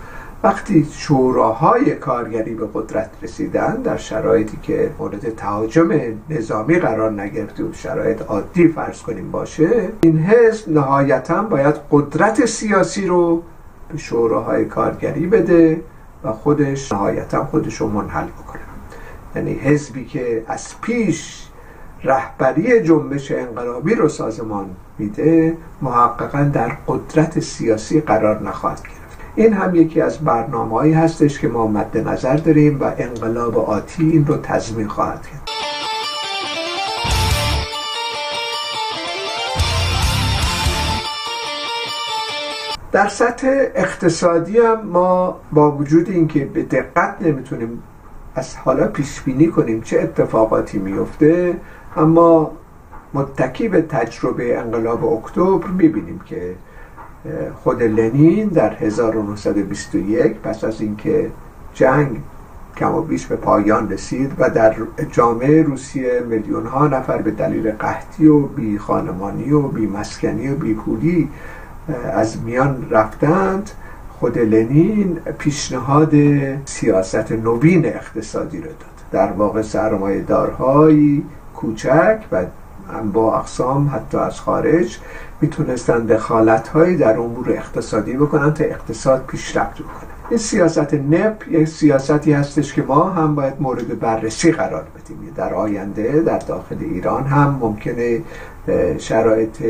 وقتی 0.44 0.88
شوراهای 0.92 1.96
کارگری 1.96 2.54
به 2.56 2.68
قدرت 2.74 3.10
رسیدن 3.22 3.76
در 3.76 3.98
شرایطی 3.98 4.58
که 4.64 4.92
مورد 5.00 5.36
تهاجم 5.36 5.90
نظامی 6.30 6.80
قرار 6.80 7.22
نگرفته 7.22 7.64
و 7.64 7.74
شرایط 7.74 8.22
عادی 8.22 8.68
فرض 8.68 9.02
کنیم 9.02 9.32
باشه 9.32 9.90
این 10.02 10.20
حزب 10.20 10.70
نهایتا 10.70 11.44
باید 11.44 11.76
قدرت 11.92 12.46
سیاسی 12.46 13.08
رو 13.08 13.44
به 13.92 13.98
شوراهای 13.98 14.66
کارگری 14.66 15.28
بده 15.28 15.82
و 16.24 16.32
خودش 16.32 16.92
نهایتا 16.92 17.46
خودش 17.46 17.76
رو 17.82 17.88
منحل 17.88 18.28
بکنه. 18.28 18.61
یعنی 19.36 19.54
حزبی 19.54 20.06
که 20.06 20.44
از 20.48 20.82
پیش 20.82 21.48
رهبری 22.04 22.84
جنبش 22.84 23.32
انقلابی 23.32 23.96
رو 23.96 24.10
سازمان 24.10 24.66
میده 24.98 25.58
محققا 25.82 26.44
در 26.44 26.78
قدرت 26.88 27.40
سیاسی 27.40 28.02
قرار 28.02 28.44
نخواهد 28.44 28.82
گرفت. 28.84 29.18
این 29.36 29.54
هم 29.54 29.76
یکی 29.76 30.02
از 30.02 30.18
برنامه 30.18 30.72
هایی 30.72 30.94
هستش 30.94 31.40
که 31.40 31.48
ما 31.48 31.68
مد 31.68 31.98
نظر 31.98 32.36
داریم 32.36 32.80
و 32.80 32.92
انقلاب 32.98 33.58
آتی 33.58 34.10
این 34.10 34.26
رو 34.26 34.38
تضمین 34.38 34.88
خواهد 34.88 35.28
کرد. 35.28 35.42
در 42.92 43.08
سطح 43.08 43.48
اقتصادی 43.76 44.58
هم 44.58 44.82
ما 44.82 45.40
با 45.52 45.72
وجود 45.72 46.10
اینکه 46.10 46.46
به 46.46 46.64
دقت 46.64 47.22
نمی‌تونیم 47.22 47.84
از 48.36 48.56
حالا 48.56 48.88
پیش 48.88 49.22
بینی 49.22 49.48
کنیم 49.48 49.82
چه 49.82 50.00
اتفاقاتی 50.00 50.78
میفته 50.78 51.58
اما 51.98 52.52
متکی 53.14 53.68
به 53.68 53.82
تجربه 53.82 54.58
انقلاب 54.58 55.06
اکتبر 55.06 55.68
می‌بینیم 55.68 56.20
که 56.26 56.56
خود 57.64 57.84
لنین 57.84 58.48
در 58.48 58.74
1921 58.74 60.40
پس 60.40 60.64
از 60.64 60.82
اینکه 60.82 61.32
جنگ 61.74 62.22
کم 62.78 62.96
و 62.96 63.02
بیش 63.02 63.26
به 63.26 63.36
پایان 63.36 63.90
رسید 63.90 64.32
و 64.38 64.50
در 64.50 64.76
جامعه 65.12 65.64
روسیه 65.64 66.20
میلیون 66.30 66.66
ها 66.66 66.88
نفر 66.88 67.18
به 67.18 67.32
دلیل 67.32 67.72
قحطی 67.72 68.28
و 68.28 68.40
بی 68.40 68.78
خانمانی 68.78 69.52
و 69.52 69.62
بی 69.62 69.88
مسکنی 69.88 70.50
و 70.50 70.56
بی 70.56 70.74
پولی 70.74 71.30
از 72.14 72.44
میان 72.44 72.88
رفتند 72.90 73.72
خود 74.22 74.38
لنین 74.38 75.20
پیشنهاد 75.38 76.14
سیاست 76.66 77.32
نوین 77.32 77.86
اقتصادی 77.86 78.58
رو 78.58 78.64
داد. 78.64 78.76
در 79.12 79.32
واقع 79.32 79.62
سرمایه 79.62 80.22
دارهایی 80.22 81.24
کوچک 81.56 82.18
و 82.32 82.46
با 83.14 83.40
اقسام 83.40 83.92
حتی 83.94 84.18
از 84.18 84.40
خارج 84.40 84.98
می‌تونستن 85.42 86.06
دخالت 86.06 86.68
هایی 86.68 86.98
در 86.98 87.18
امور 87.18 87.50
اقتصادی 87.50 88.14
بکنن 88.14 88.54
تا 88.54 88.64
اقتصاد 88.64 89.26
پیشرفت 89.28 89.74
بکنه. 89.74 90.10
این 90.30 90.40
سیاست 90.40 90.94
نپ 90.94 91.36
یک 91.52 91.68
سیاستی 91.68 92.34
هستش 92.34 92.74
که 92.74 92.82
ما 92.82 93.10
هم 93.10 93.36
باید 93.36 93.54
مورد 93.60 94.00
بررسی 94.00 94.52
قرار 94.52 94.84
بدیم. 94.84 95.18
در 95.36 95.54
آینده 95.54 96.22
در 96.22 96.38
داخل 96.38 96.78
ایران 96.80 97.24
هم 97.24 97.58
ممکنه 97.62 98.22
شرایط 98.98 99.64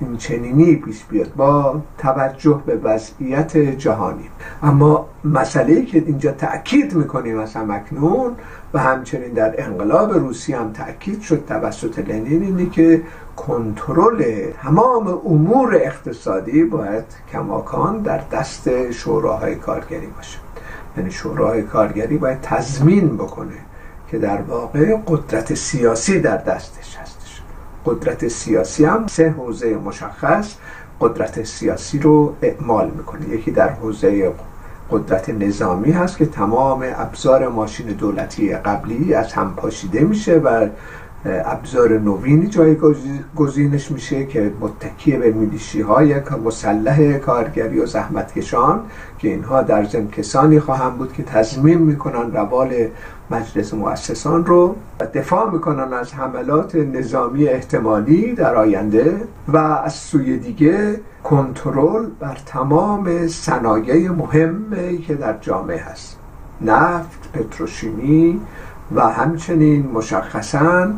این 0.00 0.16
چنینی 0.16 0.76
پیش 0.76 1.04
بیاد 1.04 1.34
با 1.36 1.80
توجه 1.98 2.62
به 2.66 2.76
وضعیت 2.76 3.56
جهانی. 3.56 4.30
اما 4.62 5.08
مسئله 5.24 5.82
که 5.84 5.98
اینجا 5.98 6.32
تأکید 6.32 6.94
می‌کنیم 6.94 7.38
از 7.38 7.54
همکنون 7.54 8.32
و 8.74 8.78
همچنین 8.78 9.32
در 9.32 9.64
انقلاب 9.64 10.12
روسی 10.12 10.52
هم 10.52 10.72
تأکید 10.72 11.20
شد 11.20 11.44
توسط 11.48 11.98
لنین 11.98 12.42
اینه 12.42 12.70
که 12.70 13.02
کنترل 13.36 14.50
تمام 14.62 15.08
امور 15.08 15.74
اقتصادی 15.74 16.64
باید 16.64 17.04
کماکان 17.32 18.02
در 18.02 18.20
دست 18.32 18.90
شوراهای 18.90 19.54
کارگری 19.54 20.06
باشه. 20.06 20.38
یعنی 20.96 21.10
شوراهای 21.10 21.62
کارگری 21.62 22.16
باید 22.16 22.40
تضمین 22.40 23.16
بکنه 23.16 23.56
که 24.10 24.18
در 24.18 24.40
واقع 24.40 24.96
قدرت 25.06 25.54
سیاسی 25.54 26.20
در 26.20 26.36
دستش 26.36 26.96
هستش 26.96 27.15
قدرت 27.86 28.28
سیاسی 28.28 28.84
هم 28.84 29.06
سه 29.06 29.30
حوزه 29.30 29.74
مشخص 29.74 30.54
قدرت 31.00 31.42
سیاسی 31.42 31.98
رو 31.98 32.34
اعمال 32.42 32.90
می‌کنه. 32.90 33.28
یکی 33.28 33.50
در 33.50 33.68
حوزه 33.68 34.32
قدرت 34.90 35.30
نظامی 35.30 35.90
هست 35.90 36.18
که 36.18 36.26
تمام 36.26 36.84
ابزار 36.96 37.48
ماشین 37.48 37.86
دولتی 37.86 38.52
قبلی 38.52 39.14
از 39.14 39.32
هم 39.32 39.54
پاشیده 39.56 40.00
میشه 40.00 40.38
و 40.38 40.68
ابزار 41.24 41.98
نوینی 41.98 42.50
گزینش 43.36 43.90
میشه 43.90 44.26
که 44.26 44.52
متکی 44.60 45.16
به 45.16 45.30
میلیشی 45.30 45.80
های 45.80 46.14
مسلح 46.44 47.18
کارگری 47.18 47.80
و 47.80 47.86
زحمتکشان 47.86 48.80
که 49.18 49.28
اینها 49.28 49.62
در 49.62 49.84
ضمن 49.84 50.10
کسانی 50.10 50.60
خواهند 50.60 50.98
بود 50.98 51.12
که 51.12 51.22
تضمین 51.22 51.78
می‌کنن 51.78 52.32
روال 52.32 52.74
مجلس 53.30 53.74
مؤسسان 53.74 54.46
رو 54.46 54.76
دفاع 55.14 55.50
می‌کنن 55.50 55.92
از 55.92 56.14
حملات 56.14 56.74
نظامی 56.74 57.48
احتمالی 57.48 58.34
در 58.34 58.54
آینده 58.54 59.20
و 59.48 59.56
از 59.56 59.92
سوی 59.94 60.38
دیگه 60.38 61.00
کنترل 61.24 62.06
بر 62.20 62.38
تمام 62.46 63.28
صنایع 63.28 64.10
مهمی 64.10 64.98
که 64.98 65.14
در 65.14 65.38
جامعه 65.40 65.80
هست. 65.80 66.18
نفت، 66.60 67.32
پتروشیمی 67.32 68.40
و 68.94 69.08
همچنین 69.08 69.90
مشخصا 69.94 70.92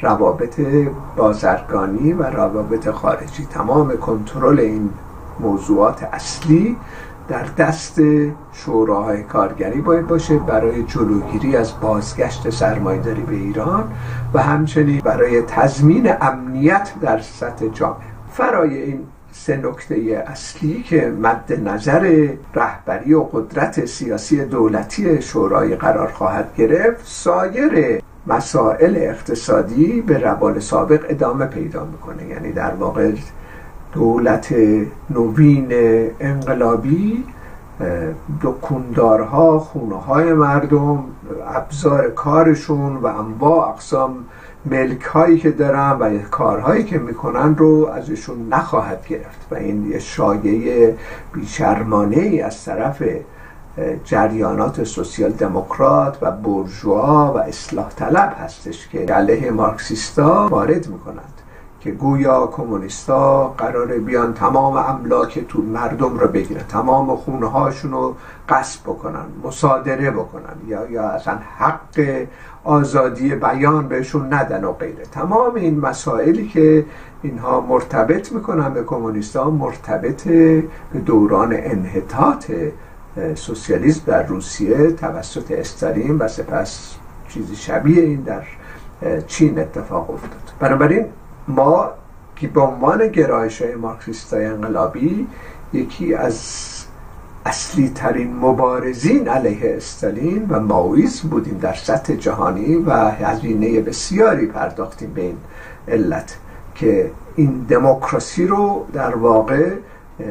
روابط 0.00 0.60
بازرگانی 1.16 2.12
و 2.12 2.22
روابط 2.22 2.90
خارجی. 2.90 3.46
تمام 3.46 3.96
کنترل 3.96 4.60
این 4.60 4.90
موضوعات 5.40 6.02
اصلی 6.12 6.76
در 7.28 7.44
دست 7.58 8.00
شوراهای 8.52 9.22
کارگری 9.22 9.80
باید 9.80 10.06
باشه 10.06 10.38
برای 10.38 10.82
جلوگیری 10.82 11.56
از 11.56 11.80
بازگشت 11.80 12.50
سرمایداری 12.50 13.22
به 13.22 13.34
ایران 13.34 13.92
و 14.34 14.42
همچنین 14.42 15.00
برای 15.00 15.42
تضمین 15.42 16.12
امنیت 16.20 16.92
در 17.00 17.20
سطح 17.20 17.68
جامعه. 17.68 18.06
فرای 18.32 18.82
این 18.82 19.00
سه 19.32 19.56
نکته 19.56 20.24
اصلی 20.26 20.82
که 20.82 21.12
مد 21.22 21.68
نظر 21.68 22.28
رهبری 22.54 23.14
و 23.14 23.22
قدرت 23.22 23.84
سیاسی 23.84 24.44
دولتی 24.44 25.22
شورای 25.22 25.76
قرار 25.76 26.08
خواهد 26.08 26.54
گرفت 26.56 27.06
سایر 27.06 28.02
مسائل 28.26 28.96
اقتصادی 28.96 30.00
به 30.00 30.18
روال 30.18 30.60
سابق 30.60 31.06
ادامه 31.08 31.46
پیدا 31.46 31.84
می‌کنه. 31.84 32.26
یعنی 32.26 32.52
در 32.52 32.74
واقع 32.74 33.12
دولت 33.92 34.54
نوین 35.10 35.68
انقلابی 36.20 37.24
دکوندارها 38.42 39.58
خونه 39.58 39.96
های 39.96 40.32
مردم 40.32 41.04
ابزار 41.54 42.10
کارشون 42.10 42.96
و 42.96 43.06
انواع 43.06 43.68
اقسام 43.68 44.24
ملک 44.64 45.02
هایی 45.02 45.38
که 45.38 45.50
دارن 45.50 45.90
و 45.90 46.18
کارهایی 46.18 46.84
که 46.84 46.98
می‌کنن 46.98 47.56
رو 47.56 47.90
ازشون 47.94 48.48
نخواهد 48.48 49.06
گرفت 49.06 49.46
و 49.50 49.54
این 49.54 49.90
یه 49.90 49.98
شایعه 49.98 50.96
بیشرمانه 51.32 52.16
ای 52.16 52.40
از 52.40 52.64
طرف 52.64 53.02
جریانات 54.04 54.84
سوسیال 54.84 55.30
دموکرات 55.30 56.18
و 56.22 56.30
برجوا 56.30 57.32
و 57.32 57.38
اصلاح 57.38 57.88
طلب 57.88 58.36
هستش 58.38 58.88
که 58.88 58.98
علیه 58.98 59.50
مارکسیستا 59.50 60.48
وارد 60.48 60.88
می‌کنند 60.88 61.32
که 61.80 61.90
گویا 61.90 62.46
کمونیستا 62.46 63.48
قرار 63.48 63.86
بیان 63.86 64.34
تمام 64.34 64.76
املاک 64.76 65.46
تو 65.48 65.62
مردم 65.62 66.18
رو 66.18 66.28
بگیرن 66.28 66.64
تمام 66.68 67.16
خونه 67.16 67.46
هاشون 67.46 67.90
رو 67.90 68.16
قصب 68.48 68.80
بکنن 68.82 69.24
مصادره 69.44 70.10
بکنن 70.10 70.56
یا 70.66 70.90
یا 70.90 71.02
اصلا 71.08 71.38
حق 71.58 72.26
آزادی 72.64 73.34
بیان 73.34 73.88
بهشون 73.88 74.32
ندن 74.32 74.64
و 74.64 74.72
غیره. 74.72 75.04
تمام 75.12 75.54
این 75.54 75.80
مسائلی 75.80 76.48
که 76.48 76.84
اینها 77.22 77.60
مرتبط 77.60 78.32
می‌کنن 78.32 78.74
به 78.74 78.82
کمونیستا 78.82 79.50
مرتبط 79.50 80.28
به 80.28 80.98
دوران 81.06 81.52
انحطاط 81.52 82.52
سوسیالیسم 83.34 84.02
در 84.06 84.26
روسیه 84.26 84.92
توسط 84.92 85.50
استالین 85.50 86.18
و 86.18 86.28
سپس 86.28 86.94
چیزی 87.28 87.56
شبیه 87.56 88.02
این 88.02 88.20
در 88.20 88.42
چین 89.26 89.58
اتفاق 89.58 90.10
افتاد. 90.10 90.52
بنابراین 90.60 91.06
ما 91.48 91.90
که 92.36 92.48
به 92.48 92.60
عنوان 92.60 93.08
گرایش 93.08 93.62
های 93.62 93.74
مارکسیستای 93.74 94.44
انقلابی 94.44 95.26
یکی 95.72 96.14
از 96.14 96.81
اصلی 97.46 97.88
ترین 97.94 98.36
مبارزین 98.36 99.28
علیه 99.28 99.76
استالین 99.76 100.46
و 100.48 100.60
ماویسم 100.60 101.28
بودیم 101.28 101.58
در 101.58 101.74
سطح 101.74 102.14
جهانی 102.14 102.76
و 102.76 102.92
هزینه 102.92 103.80
بسیاری 103.80 104.46
پرداختیم 104.46 105.12
به 105.14 105.22
این 105.22 105.36
علت 105.88 106.36
که 106.74 107.10
این 107.36 107.66
دموکراسی 107.68 108.46
رو 108.46 108.86
در 108.92 109.16
واقع 109.16 109.70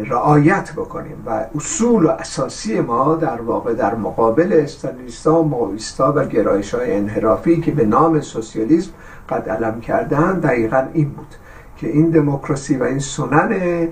رعایت 0.06 0.72
بکنیم 0.72 1.24
و 1.26 1.46
اصول 1.56 2.06
و 2.06 2.10
اساسی 2.10 2.82
ما 2.82 3.16
در 3.16 3.42
واقع 3.42 3.74
در 3.74 3.96
مقابل 3.96 4.60
استالینیستا 4.64 5.42
و 5.42 5.48
ماویستا 5.48 6.14
و 6.16 6.26
گرایش 6.26 6.76
های 6.76 6.96
انحرافی 6.96 7.62
که 7.62 7.72
به 7.72 7.86
نام 7.86 8.22
سوسیالیسم 8.22 8.92
قد 9.30 9.50
علم 9.50 9.82
کردن 9.82 10.40
دقیقا 10.40 10.88
این 10.94 11.10
بود 11.10 11.36
که 11.78 11.88
این 11.88 12.10
دموکراسی 12.10 12.78
و 12.78 12.84
این 12.84 13.00
سنن 13.00 13.88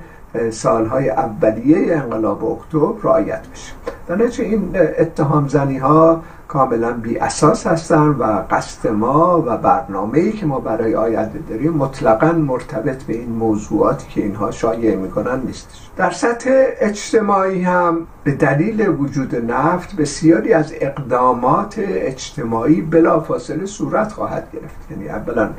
سالهای 0.51 1.09
اولیه 1.09 1.95
انقلاب 1.95 2.45
اکتبر 2.45 3.01
رعایت 3.03 3.41
بشه. 3.47 3.73
در 4.07 4.41
این 4.41 4.71
اتهام 4.99 5.47
زنی 5.47 5.77
ها 5.77 6.23
کاملا 6.47 6.93
بی 6.93 7.19
اساس 7.19 7.67
هستن 7.67 8.07
و 8.07 8.43
قصد 8.51 8.89
ما 8.89 9.43
و 9.47 9.57
برنامه 9.57 10.19
ای 10.19 10.31
که 10.31 10.45
ما 10.45 10.59
برای 10.59 10.95
آینده 10.95 11.39
داریم 11.49 11.73
مطلقا 11.73 12.31
مرتبط 12.31 13.03
به 13.03 13.13
این 13.13 13.29
موضوعاتی 13.29 14.07
که 14.07 14.21
اینها 14.21 14.51
شایع 14.51 14.95
می‌کنن 14.95 15.41
نیستش. 15.45 15.89
در 15.97 16.11
سطح 16.11 16.49
اجتماعی 16.79 17.63
هم 17.63 18.07
به 18.23 18.31
دلیل 18.31 18.87
وجود 18.87 19.51
نفت 19.51 19.95
بسیاری 19.95 20.53
از 20.53 20.73
اقدامات 20.81 21.75
اجتماعی 21.79 22.81
بلافاصله 22.81 23.65
صورت 23.65 24.11
خواهد 24.11 24.47
گرفت. 24.53 24.91
یعنی 24.91 25.09
اولا 25.09 25.49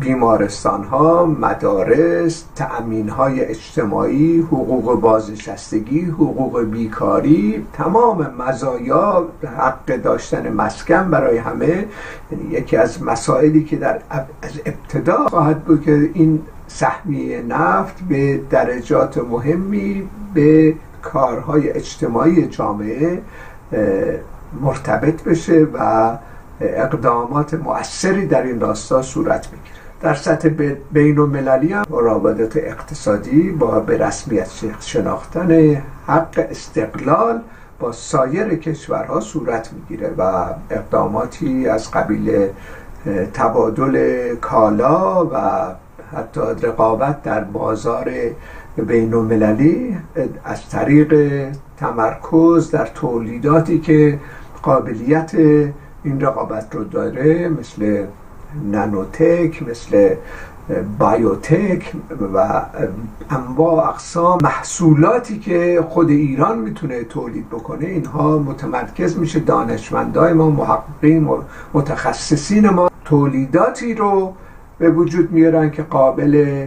بیمارستان 0.00 0.84
ها 0.84 1.26
مدارس 1.26 2.44
تأمین 2.56 3.08
های 3.08 3.44
اجتماعی 3.44 4.40
حقوق 4.40 5.00
بازنشستگی 5.00 6.00
حقوق 6.00 6.62
بیکاری 6.62 7.66
تمام 7.72 8.34
مزایا 8.38 9.28
حق 9.58 9.96
داشتن 9.96 10.52
مسکن 10.52 11.10
برای 11.10 11.38
همه. 11.38 11.86
یعنی 12.32 12.50
یکی 12.50 12.76
از 12.76 13.02
مسائلی 13.02 13.64
که 13.64 13.76
در 13.76 14.00
از 14.42 14.50
ابتدا 14.66 15.28
خواهد 15.28 15.64
بود 15.64 15.82
که 15.82 16.10
این 16.14 16.42
سهمیه 16.66 17.42
نفت 17.42 18.00
به 18.08 18.40
درجات 18.50 19.18
مهمی 19.18 20.08
به 20.34 20.74
کارهای 21.02 21.70
اجتماعی 21.70 22.46
جامعه 22.46 23.22
مرتبط 24.60 25.22
بشه 25.24 25.66
و 25.74 26.10
اقدامات 26.60 27.54
مؤثری 27.54 28.26
در 28.26 28.42
این 28.42 28.60
راستا 28.60 29.02
صورت 29.02 29.48
می‌گیره. 29.52 29.76
در 30.00 30.14
سطح 30.14 30.48
بین 30.92 31.18
المللی 31.18 31.72
هم 31.72 31.84
مراودات 31.90 32.56
اقتصادی 32.56 33.50
با 33.50 33.80
به 33.80 33.98
رسمیت 33.98 34.48
شناختن 34.80 35.82
حق 36.06 36.46
استقلال 36.50 37.40
با 37.78 37.92
سایر 37.92 38.54
کشورها 38.54 39.20
صورت 39.20 39.70
می‌گیره 39.72 40.14
و 40.18 40.44
اقداماتی 40.70 41.68
از 41.68 41.90
قبیل 41.90 42.48
تبادل 43.34 44.34
کالا 44.34 45.26
و 45.26 45.36
حتی 46.16 46.40
رقابت 46.40 47.22
در 47.22 47.44
بازار 47.44 48.10
بین 48.76 49.14
المللی 49.14 49.96
از 50.44 50.68
طریق 50.68 51.14
تمرکز 51.76 52.70
در 52.70 52.86
تولیداتی 52.86 53.78
که 53.78 54.18
قابلیت 54.62 55.30
این 56.04 56.20
رقابت 56.20 56.74
رو 56.74 56.84
داره 56.84 57.48
مثل 57.48 58.06
نانوتک 58.64 59.62
مثل 59.62 60.14
بایوتک 60.98 61.92
و 62.34 62.62
انواع 63.30 63.88
اقسام 63.88 64.38
محصولاتی 64.42 65.38
که 65.38 65.84
خود 65.88 66.10
ایران 66.10 66.58
می‌تونه 66.58 67.04
تولید 67.04 67.48
بکنه. 67.48 67.86
اینها 67.86 68.38
متمرکز 68.38 69.18
میشه. 69.18 69.40
دانشمندای 69.40 70.32
ما 70.32 70.50
محققین 70.50 71.28
متخصصین 71.74 72.68
ما 72.68 72.90
تولیداتی 73.04 73.94
رو 73.94 74.32
به 74.78 74.90
وجود 74.90 75.32
میارن 75.32 75.70
که 75.70 75.82
قابل 75.82 76.66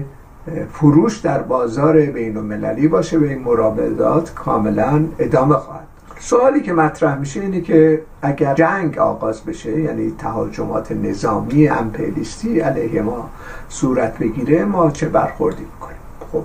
فروش 0.71 1.17
در 1.17 1.41
بازار 1.41 2.01
بین 2.01 2.37
المللی 2.37 2.87
باشه 2.87 3.19
به 3.19 3.29
این 3.29 3.43
مرابطات 3.43 4.33
کاملا 4.33 5.05
ادامه 5.19 5.55
خواهد 5.55 5.92
سوالی 6.25 6.61
که 6.61 6.73
مطرح 6.73 7.15
میشه 7.15 7.41
اینه 7.41 7.61
که 7.61 8.01
اگر 8.21 8.53
جنگ 8.53 8.97
آغاز 8.97 9.43
بشه 9.43 9.79
یعنی 9.79 10.13
تهاجمات 10.17 10.91
نظامی 10.91 11.67
امپریالیستی 11.67 12.59
علیه 12.59 13.01
ما 13.01 13.29
صورت 13.69 14.17
بگیره 14.17 14.65
ما 14.65 14.91
چه 14.91 15.09
برخوردی 15.09 15.63
می‌کنیم؟ 15.63 15.97
خب 16.31 16.43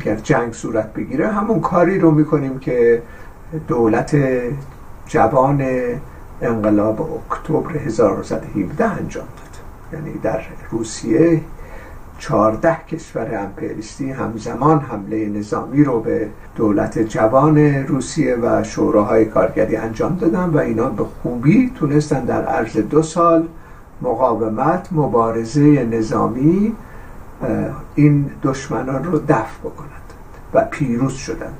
اگر 0.00 0.16
جنگ 0.16 0.52
صورت 0.52 0.92
بگیره 0.92 1.28
همون 1.28 1.60
کاری 1.60 1.98
رو 1.98 2.10
می‌کنیم 2.10 2.58
که 2.58 3.02
دولت 3.68 4.16
جوان 5.06 5.64
انقلاب 6.42 7.22
اکتبر 7.30 7.76
1917 7.78 8.84
انجام 8.84 9.24
داد 9.24 10.00
یعنی 10.00 10.18
در 10.18 10.40
روسیه 10.70 11.40
چهارده 12.18 12.76
کشور 12.90 13.38
امپریستی 13.38 14.10
همزمان 14.10 14.78
حمله 14.78 15.28
نظامی 15.28 15.84
رو 15.84 16.00
به 16.00 16.28
دولت 16.56 16.98
جوان 16.98 17.58
روسیه 17.58 18.36
و 18.42 18.64
شوراهای 18.64 19.24
کارگری 19.24 19.76
انجام 19.76 20.16
دادن 20.16 20.44
و 20.44 20.58
اینا 20.58 20.88
به 20.88 21.04
خوبی 21.04 21.72
تونستن 21.78 22.24
در 22.24 22.44
عرض 22.44 22.76
دو 22.76 23.02
سال 23.02 23.48
مقاومت 24.02 24.88
مبارزه 24.92 25.84
نظامی 25.84 26.76
این 27.94 28.30
دشمنان 28.42 29.04
رو 29.04 29.18
دفع 29.18 29.58
بکنند 29.64 29.92
و 30.54 30.64
پیروز 30.70 31.14
شدند. 31.14 31.58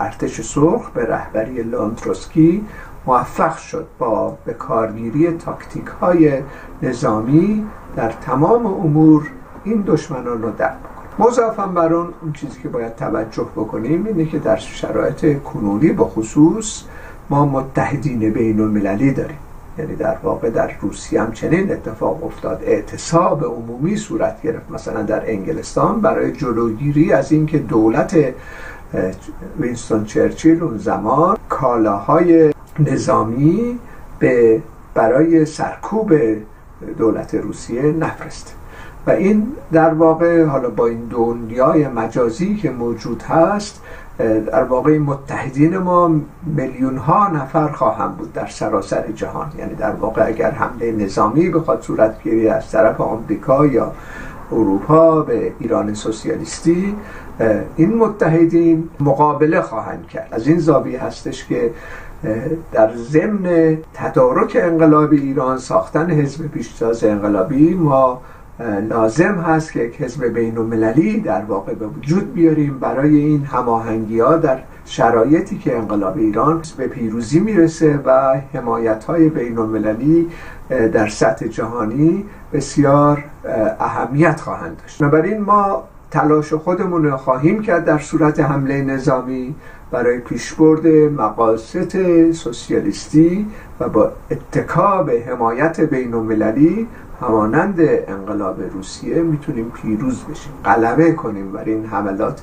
ارتش 0.00 0.40
سرخ 0.40 0.90
به 0.90 1.06
رهبری 1.06 1.62
لانتروسکی 1.62 2.64
موفق 3.06 3.56
شد 3.56 3.86
با 3.98 4.38
به 4.44 4.54
کارگیری 4.54 5.32
تاکتیک 5.32 5.86
های 5.86 6.42
نظامی 6.82 7.66
در 7.96 8.12
تمام 8.12 8.66
امور 8.66 9.30
این 9.66 9.84
دشمنان 9.86 10.42
رو 10.42 10.50
دفع 10.50 10.64
بکنیم. 10.64 11.28
مضافم 11.28 11.74
بر 11.74 11.92
اون 11.92 12.14
اون 12.22 12.32
چیزی 12.32 12.60
که 12.62 12.68
باید 12.68 12.96
توجه 12.96 13.46
بکنیم 13.56 14.06
اینه 14.06 14.24
که 14.24 14.38
در 14.38 14.56
شرایط 14.56 15.42
کنونی 15.42 15.92
با 15.92 16.04
خصوص 16.04 16.82
ما 17.30 17.46
متحدین 17.46 18.32
بین 18.32 18.60
المللی 18.60 19.12
داریم. 19.12 19.38
یعنی 19.78 19.96
در 19.96 20.16
واقع 20.22 20.50
در 20.50 20.70
روسیه 20.80 21.22
هم 21.22 21.32
چنین 21.32 21.72
اتفاق 21.72 22.24
افتاد. 22.24 22.62
اعتصاب 22.64 23.44
عمومی 23.44 23.96
صورت 23.96 24.42
گرفت. 24.42 24.70
مثلا 24.70 25.02
در 25.02 25.30
انگلستان 25.30 26.00
برای 26.00 26.32
جلوگیری 26.32 27.12
از 27.12 27.32
اینکه 27.32 27.58
دولت 27.58 28.16
وینستون 29.60 30.04
چرچیل 30.04 30.62
اون 30.62 30.78
زمان 30.78 31.36
کالاهای 31.48 32.54
نظامی 32.78 33.78
به 34.18 34.62
برای 34.94 35.44
سرکوب 35.44 36.12
دولت 36.98 37.34
روسیه 37.34 37.82
نفرسته 37.82 38.52
و 39.06 39.10
این 39.10 39.46
در 39.72 39.94
واقع 39.94 40.44
حالا 40.44 40.70
با 40.70 40.86
این 40.86 41.04
دنیای 41.10 41.88
مجازی 41.88 42.56
که 42.56 42.70
موجود 42.70 43.22
هست 43.22 43.82
در 44.46 44.64
واقع 44.64 44.98
متحدین 44.98 45.78
ما 45.78 46.10
میلیون 46.46 46.96
ها 46.96 47.28
نفر 47.28 47.68
خواهم 47.68 48.12
بود 48.12 48.32
در 48.32 48.46
سراسر 48.46 49.04
جهان. 49.14 49.52
یعنی 49.58 49.74
در 49.74 49.90
واقع 49.90 50.26
اگر 50.26 50.50
حمله 50.50 50.92
نظامی 50.92 51.50
بخواد 51.50 51.82
صورت 51.82 52.22
گیری 52.22 52.48
از 52.48 52.70
طرف 52.70 53.00
آمریکا 53.00 53.66
یا 53.66 53.92
اروپا 54.52 55.20
به 55.20 55.52
ایران 55.58 55.94
سوسیالیستی 55.94 56.96
این 57.76 57.94
متحدین 57.94 58.88
مقابله 59.00 59.60
خواهند 59.60 60.06
کرد. 60.06 60.28
از 60.32 60.46
این 60.46 60.58
زاویه 60.58 61.04
هستش 61.04 61.46
که 61.46 61.70
در 62.72 62.96
ضمن 62.96 63.78
تدارک 63.94 64.56
انقلاب 64.60 65.12
ایران 65.12 65.58
ساختن 65.58 66.10
حزب 66.10 66.46
پیشتاز 66.46 67.04
انقلابی 67.04 67.74
ما 67.74 68.20
لازم 68.88 69.34
هست 69.34 69.72
که 69.72 69.80
یک 69.80 70.02
حزب 70.02 70.24
بین 70.24 70.58
المللی 70.58 71.20
در 71.20 71.42
واقع 71.42 71.74
به 71.74 71.86
وجود 71.86 72.34
بیاریم 72.34 72.78
برای 72.78 73.16
این 73.16 73.44
هماهنگی 73.44 74.20
ها 74.20 74.36
در 74.36 74.58
شرایطی 74.84 75.58
که 75.58 75.78
انقلاب 75.78 76.16
ایران 76.16 76.62
به 76.76 76.86
پیروزی 76.86 77.40
می‌رسه 77.40 78.00
و 78.04 78.40
حمایت 78.52 79.04
های 79.04 79.28
بین 79.28 79.58
المللی 79.58 80.28
در 80.68 81.08
سطح 81.08 81.46
جهانی 81.46 82.24
بسیار 82.52 83.24
اهمیت 83.80 84.40
خواهند 84.40 84.76
داشت. 84.82 84.98
بنابراین 84.98 85.40
ما 85.40 85.82
تلاش 86.10 86.52
خودمون 86.52 87.04
رو 87.04 87.16
خواهیم 87.16 87.62
کرد 87.62 87.84
در 87.84 87.98
صورت 87.98 88.40
حمله 88.40 88.82
نظامی 88.82 89.54
برای 89.90 90.18
پیشبرد 90.18 90.86
مقاصد 90.86 92.32
سوسیالیستی 92.32 93.46
و 93.80 93.88
با 93.88 94.12
اتکاب 94.30 95.10
حمایت 95.10 95.80
بین 95.80 96.14
المللی 96.14 96.88
همانند 97.20 97.80
انقلاب 97.80 98.62
روسیه 98.62 99.22
می‌تونیم 99.22 99.70
پیروز 99.70 100.24
بشیم 100.24 100.52
غلبه 100.64 101.12
کنیم 101.12 101.52
بر 101.52 101.64
این 101.64 101.86
حملات 101.86 102.42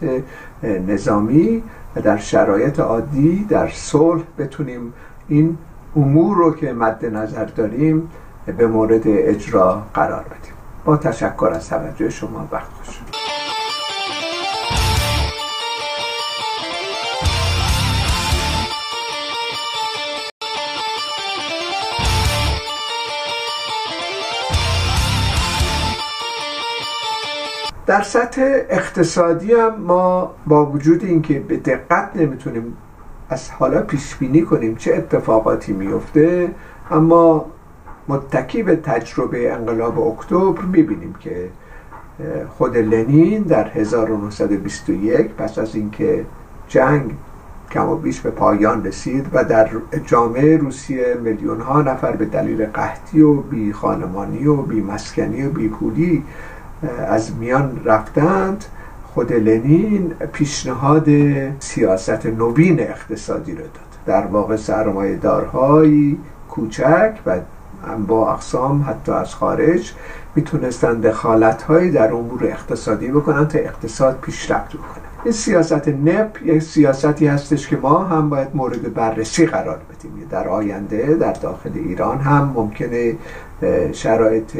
نظامی 0.64 1.64
و 1.96 2.02
در 2.02 2.18
شرایط 2.18 2.80
عادی 2.80 3.46
در 3.50 3.70
صلح 3.70 4.24
بتونیم 4.38 4.94
این 5.28 5.58
امور 5.96 6.38
رو 6.38 6.56
که 6.56 6.74
مد 6.74 7.06
نظر 7.06 7.46
داریم 7.46 8.10
به 8.58 8.68
مورد 8.68 9.02
اجرا 9.06 9.84
قرار 9.94 10.24
بدیم. 10.24 10.54
با 10.86 10.98
تشکر 10.98 11.52
از 11.56 11.70
توجه 11.70 12.10
شما 12.10 12.48
وقت 12.52 12.70
خوش 12.72 13.13
در 27.86 28.02
سطح 28.02 28.42
اقتصادی 28.70 29.54
هم 29.54 29.76
ما 29.76 30.32
با 30.48 30.66
وجود 30.66 31.04
اینکه 31.04 31.40
به 31.40 31.58
دقت 31.58 32.16
نمی‌تونیم 32.16 32.78
از 33.30 33.52
حالا 33.52 33.82
پیش 33.82 34.16
بینی 34.16 34.42
کنیم 34.42 34.76
چه 34.76 34.96
اتفاقاتی 34.96 35.74
میفته 35.74 36.52
اما 36.92 37.46
متکی 38.08 38.64
به 38.64 38.76
تجربه 38.76 39.54
انقلاب 39.54 40.00
اکتبر 40.00 40.62
می‌بینیم 40.62 41.16
که 41.20 41.50
خود 42.58 42.78
لنین 42.78 43.44
در 43.44 43.68
1921 43.68 45.28
پس 45.28 45.58
از 45.58 45.76
اینکه 45.76 46.26
جنگ 46.68 47.12
کم 47.72 47.90
و 47.90 47.96
بیش 47.96 48.22
به 48.22 48.30
پایان 48.32 48.86
رسید 48.86 49.26
و 49.34 49.44
در 49.44 49.70
جامعه 50.06 50.58
روسیه 50.58 51.18
میلیون 51.24 51.62
ها 51.62 51.82
نفر 51.82 52.12
به 52.12 52.26
دلیل 52.26 52.66
قحطی 52.66 53.22
و 53.22 53.34
بی 53.34 53.74
خانمانی 53.74 54.46
و 54.48 54.56
بی 54.56 54.82
مسکنی 54.82 55.44
و 55.44 55.50
بی 55.50 55.68
پولی 55.68 56.24
از 57.08 57.36
میان 57.36 57.82
رفتند 57.86 58.66
خود 59.14 59.34
لنین 59.34 60.14
پیشنهاد 60.34 61.08
سیاست 61.60 62.26
نوین 62.26 62.80
اقتصادی 62.80 63.52
رو 63.52 63.58
داد. 63.58 63.94
در 64.06 64.26
واقع 64.28 64.56
سرمایه 64.56 65.16
دارهایی 65.16 66.18
کوچک 66.50 67.12
و 67.26 67.40
با 68.08 68.34
اقسام 68.34 68.86
حتی 68.90 69.12
از 69.12 69.36
خارج 69.36 69.94
می‌تونستن 70.36 71.00
دخالت 71.00 71.62
هایی 71.62 71.92
در 71.92 72.14
امور 72.14 72.44
اقتصادی 72.44 73.08
بکنن 73.08 73.48
تا 73.48 73.60
اقتصاد 73.60 74.20
پیشرفت 74.22 74.70
بکنه. 74.70 75.04
این 75.24 75.34
سیاست 75.34 75.88
نپ 75.88 76.38
یک 76.46 76.64
سیاستی 76.64 77.28
هستش 77.28 77.68
که 77.68 77.78
ما 77.78 78.04
هم 78.04 78.30
باید 78.30 78.48
مورد 78.54 78.94
بررسی 78.94 79.46
قرار 79.46 79.78
بدیم. 79.78 80.28
در 80.30 80.48
آینده 80.48 81.14
در 81.14 81.34
داخل 81.34 81.72
ایران 81.76 82.18
هم 82.18 82.52
ممکنه 82.56 83.16
شرایط 83.92 84.58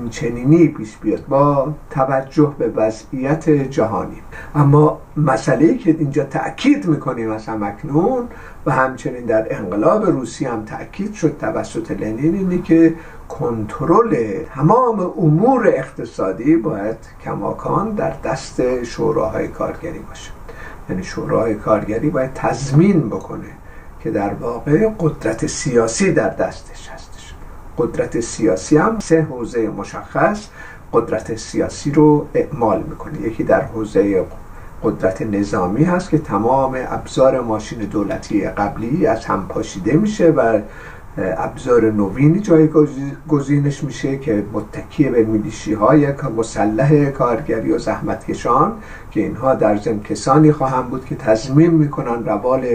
این 0.00 0.08
چنینی 0.08 0.68
پیش 0.68 0.96
بیاد. 0.96 1.26
با 1.26 1.74
توجه 1.90 2.54
به 2.58 2.68
وضعیت 2.68 3.50
جهانی 3.50 4.22
اما 4.54 5.00
مسئله 5.16 5.78
که 5.78 5.90
اینجا 5.98 6.24
تأکید 6.24 6.86
می‌کنیم 6.86 7.30
از 7.30 7.46
همکنون 7.46 8.28
و 8.66 8.70
همچنین 8.70 9.24
در 9.24 9.46
انقلاب 9.58 10.04
روسی 10.06 10.44
هم 10.44 10.64
تأکید 10.64 11.14
شد 11.14 11.36
توسط 11.40 11.90
لنین 11.90 12.34
اینه 12.34 12.62
که 12.62 12.94
کنترل 13.28 14.42
تمام 14.54 15.00
امور 15.00 15.68
اقتصادی 15.68 16.56
باید 16.56 16.96
کماکان 17.24 17.90
در 17.90 18.12
دست 18.24 18.84
شوراهای 18.84 19.48
کارگری 19.48 19.98
باشه. 19.98 20.30
یعنی 20.90 21.04
شورای 21.04 21.54
کارگری 21.54 22.10
باید 22.10 22.32
تضمین 22.34 23.08
بکنه 23.08 23.48
که 24.00 24.10
در 24.10 24.34
واقع 24.34 24.88
قدرت 25.00 25.46
سیاسی 25.46 26.12
در 26.12 26.28
دستش 26.28 26.88
هستش 26.88 27.05
قدرت 27.78 28.20
سیاسی 28.20 28.76
هم 28.76 28.98
سه 28.98 29.22
حوزه 29.22 29.68
مشخص 29.68 30.46
قدرت 30.92 31.36
سیاسی 31.36 31.90
رو 31.90 32.26
اعمال 32.34 32.82
می‌کنه. 32.82 33.20
یکی 33.20 33.44
در 33.44 33.60
حوزه 33.60 34.26
قدرت 34.82 35.22
نظامی 35.22 35.84
هست 35.84 36.10
که 36.10 36.18
تمام 36.18 36.78
ابزار 36.88 37.40
ماشین 37.40 37.78
دولتی 37.78 38.48
قبلی 38.48 39.06
از 39.06 39.24
هم 39.24 39.46
پاشیده 39.48 39.92
میشه 39.92 40.30
و 40.30 40.60
ابزار 41.18 41.90
نوینی 41.90 42.40
جای 42.40 42.68
گزینش 43.28 43.84
میشه 43.84 44.18
که 44.18 44.44
متکی 44.52 45.04
به 45.08 45.24
میلیشی 45.24 45.74
های 45.74 46.12
مسلح 46.38 47.04
کارگری 47.10 47.72
و 47.72 47.78
زحمتکشان 47.78 48.72
که 49.10 49.20
اینها 49.20 49.54
در 49.54 49.76
ضمن 49.76 50.00
کسانی 50.00 50.52
خواهند 50.52 50.90
بود 50.90 51.04
که 51.04 51.14
تضمین 51.16 51.70
می‌کنن 51.70 52.24
روال 52.24 52.66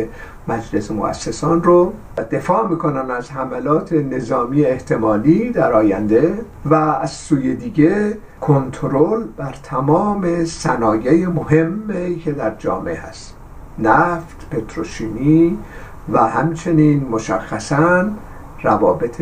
مجلس 0.48 0.92
مؤسسان 0.92 1.64
رو 1.64 1.94
دفاع 2.32 2.68
می‌کنن 2.68 3.12
از 3.12 3.32
حملات 3.32 3.94
نظامی 3.94 4.66
احتمالی 4.66 5.50
در 5.50 5.74
آینده 5.74 6.34
و 6.66 6.76
از 6.76 7.12
سوی 7.12 7.56
دیگه 7.56 8.18
کنترل 8.42 9.24
بر 9.38 9.56
تمام 9.64 10.46
صنایع 10.46 11.28
مهمی 11.28 12.20
که 12.20 12.32
در 12.32 12.56
جامعه 12.60 13.00
هست. 13.00 13.36
نفت، 13.80 14.48
پتروشیمی 14.52 15.58
و 16.14 16.20
همچنین 16.28 17.08
مشخصا 17.12 18.06
روابط 18.63 19.21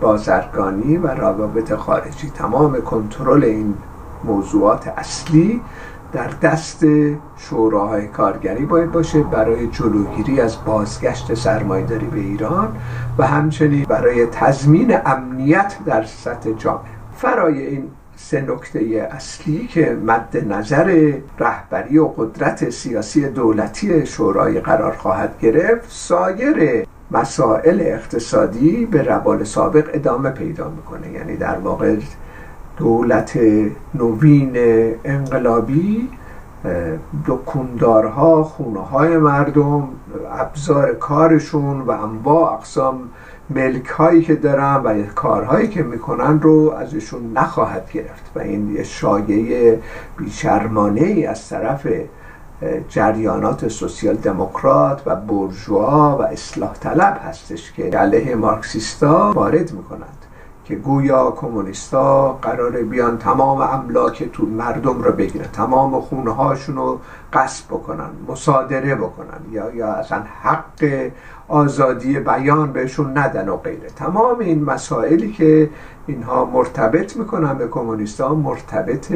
بازرگانی 0.00 0.96
و 0.96 1.06
روابط 1.06 1.74
خارجی. 1.74 2.30
تمام 2.30 2.80
کنترل 2.80 3.44
این 3.44 3.74
موضوعات 4.24 4.88
اصلی 4.88 5.60
در 6.12 6.28
دست 6.42 6.86
شوراهای 7.36 8.06
کارگری 8.06 8.64
باید 8.64 8.92
باشه 8.92 9.22
برای 9.22 9.66
جلوگیری 9.66 10.40
از 10.40 10.56
بازگشت 10.64 11.34
سرمایهداری 11.34 12.06
به 12.06 12.20
ایران 12.20 12.76
و 13.18 13.26
همچنین 13.26 13.84
برای 13.84 14.26
تضمین 14.26 14.96
امنیت 15.06 15.76
در 15.86 16.04
سطح 16.04 16.52
جامعه. 16.52 16.90
فرای 17.16 17.66
این 17.66 17.90
سه 18.16 18.40
نکته 18.40 19.08
اصلی 19.12 19.66
که 19.66 19.98
مد 20.06 20.52
نظر 20.52 21.12
رهبری 21.38 21.98
و 21.98 22.06
قدرت 22.06 22.70
سیاسی 22.70 23.28
دولتی 23.28 24.06
شورای 24.06 24.60
قرار 24.60 24.92
خواهد 24.96 25.38
گرفت 25.40 25.90
سایر 25.90 26.86
مسائل 27.10 27.80
اقتصادی 27.80 28.86
به 28.86 29.02
روال 29.02 29.44
سابق 29.44 29.90
ادامه 29.92 30.30
پیدا 30.30 30.68
می‌کنه. 30.68 31.12
یعنی 31.12 31.36
در 31.36 31.58
واقع 31.58 31.96
دولت 32.76 33.38
نوین 33.94 34.56
انقلابی 35.04 36.08
دکوندارها 37.26 38.44
خونه 38.44 38.80
های 38.80 39.16
مردم 39.16 39.88
ابزار 40.38 40.94
کارشون 40.94 41.80
و 41.80 41.90
انواع 41.90 42.52
اقسام 42.52 43.00
ملک 43.50 43.86
هایی 43.86 44.22
که 44.22 44.34
دارن 44.34 44.74
و 44.74 45.02
کارهایی 45.02 45.68
که 45.68 45.82
می‌کنن 45.82 46.40
رو 46.40 46.74
ازشون 46.78 47.32
نخواهد 47.32 47.90
گرفت. 47.92 48.32
و 48.36 48.38
این 48.38 48.70
یه 48.70 48.82
شایعه 48.82 49.80
بیشرمانه 50.16 51.00
ای 51.00 51.26
از 51.26 51.48
طرف 51.48 51.86
جریانات 52.88 53.68
سوسیال 53.68 54.14
دموکرات 54.16 55.02
و 55.06 55.16
برجوا 55.16 56.18
و 56.18 56.22
اصلاح 56.22 56.72
طلب 56.72 57.20
هستش 57.24 57.72
که 57.72 57.82
علیه 57.82 58.34
مارکسیستا 58.34 59.32
وارد 59.34 59.72
می‌کنند 59.72 60.18
که 60.64 60.74
گویا 60.74 61.30
کمونیستا 61.30 62.32
قرار 62.32 62.70
بیان 62.70 63.18
تمام 63.18 63.60
املاک 63.60 64.32
تو 64.32 64.46
مردم 64.46 65.02
رو 65.02 65.12
بگیرن 65.12 65.46
تمام 65.52 66.00
خونه 66.00 66.30
هاشون 66.34 66.76
رو 66.76 67.00
قصب 67.32 67.66
بکنن 67.66 68.10
مصادره 68.28 68.94
بکنن 68.94 69.40
یا 69.52 69.74
یا 69.74 69.92
اصلا 69.92 70.22
حق 70.42 71.10
آزادی 71.48 72.18
بیان 72.18 72.72
بهشون 72.72 73.18
ندن 73.18 73.48
و 73.48 73.56
غیره. 73.56 73.88
تمام 73.96 74.38
این 74.38 74.64
مسائلی 74.64 75.32
که 75.32 75.70
اینها 76.06 76.44
مرتبط 76.44 77.16
می‌کنن 77.16 77.54
به 77.54 77.68
کمونیستا 77.68 78.34
مرتبط 78.34 79.08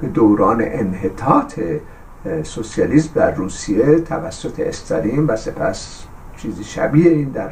به 0.00 0.08
دوران 0.14 0.62
انحطاط 0.64 1.60
سوسیالیسم 2.42 3.10
در 3.14 3.34
روسیه 3.34 4.00
توسط 4.00 4.60
استالین 4.60 5.26
و 5.26 5.36
سپس 5.36 6.02
چیزی 6.36 6.64
شبیه 6.64 7.10
این 7.10 7.28
در 7.28 7.50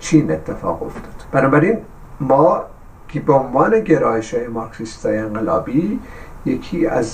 چین 0.00 0.30
اتفاق 0.30 0.82
افتاد. 0.82 1.24
بنابراین 1.32 1.78
ما 2.20 2.62
که 3.08 3.20
به 3.20 3.32
عنوان 3.32 3.80
گرایش 3.80 4.34
های 4.34 4.46
مارکسیستای 4.46 5.18
انقلابی 5.18 6.00
یکی 6.46 6.86
از 6.86 7.12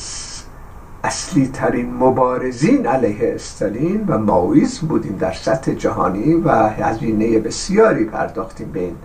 اصلی 1.04 1.46
ترین 1.46 1.94
مبارزین 1.94 2.86
علیه 2.86 3.34
استالین 3.34 4.04
و 4.08 4.18
ماویسم 4.18 4.86
بودیم 4.86 5.16
در 5.16 5.32
سطح 5.32 5.72
جهانی 5.72 6.34
و 6.34 6.50
هزینه 6.68 7.38
بسیاری 7.38 8.04
پرداختیم 8.04 8.70
به 8.72 8.80
این 8.80 8.96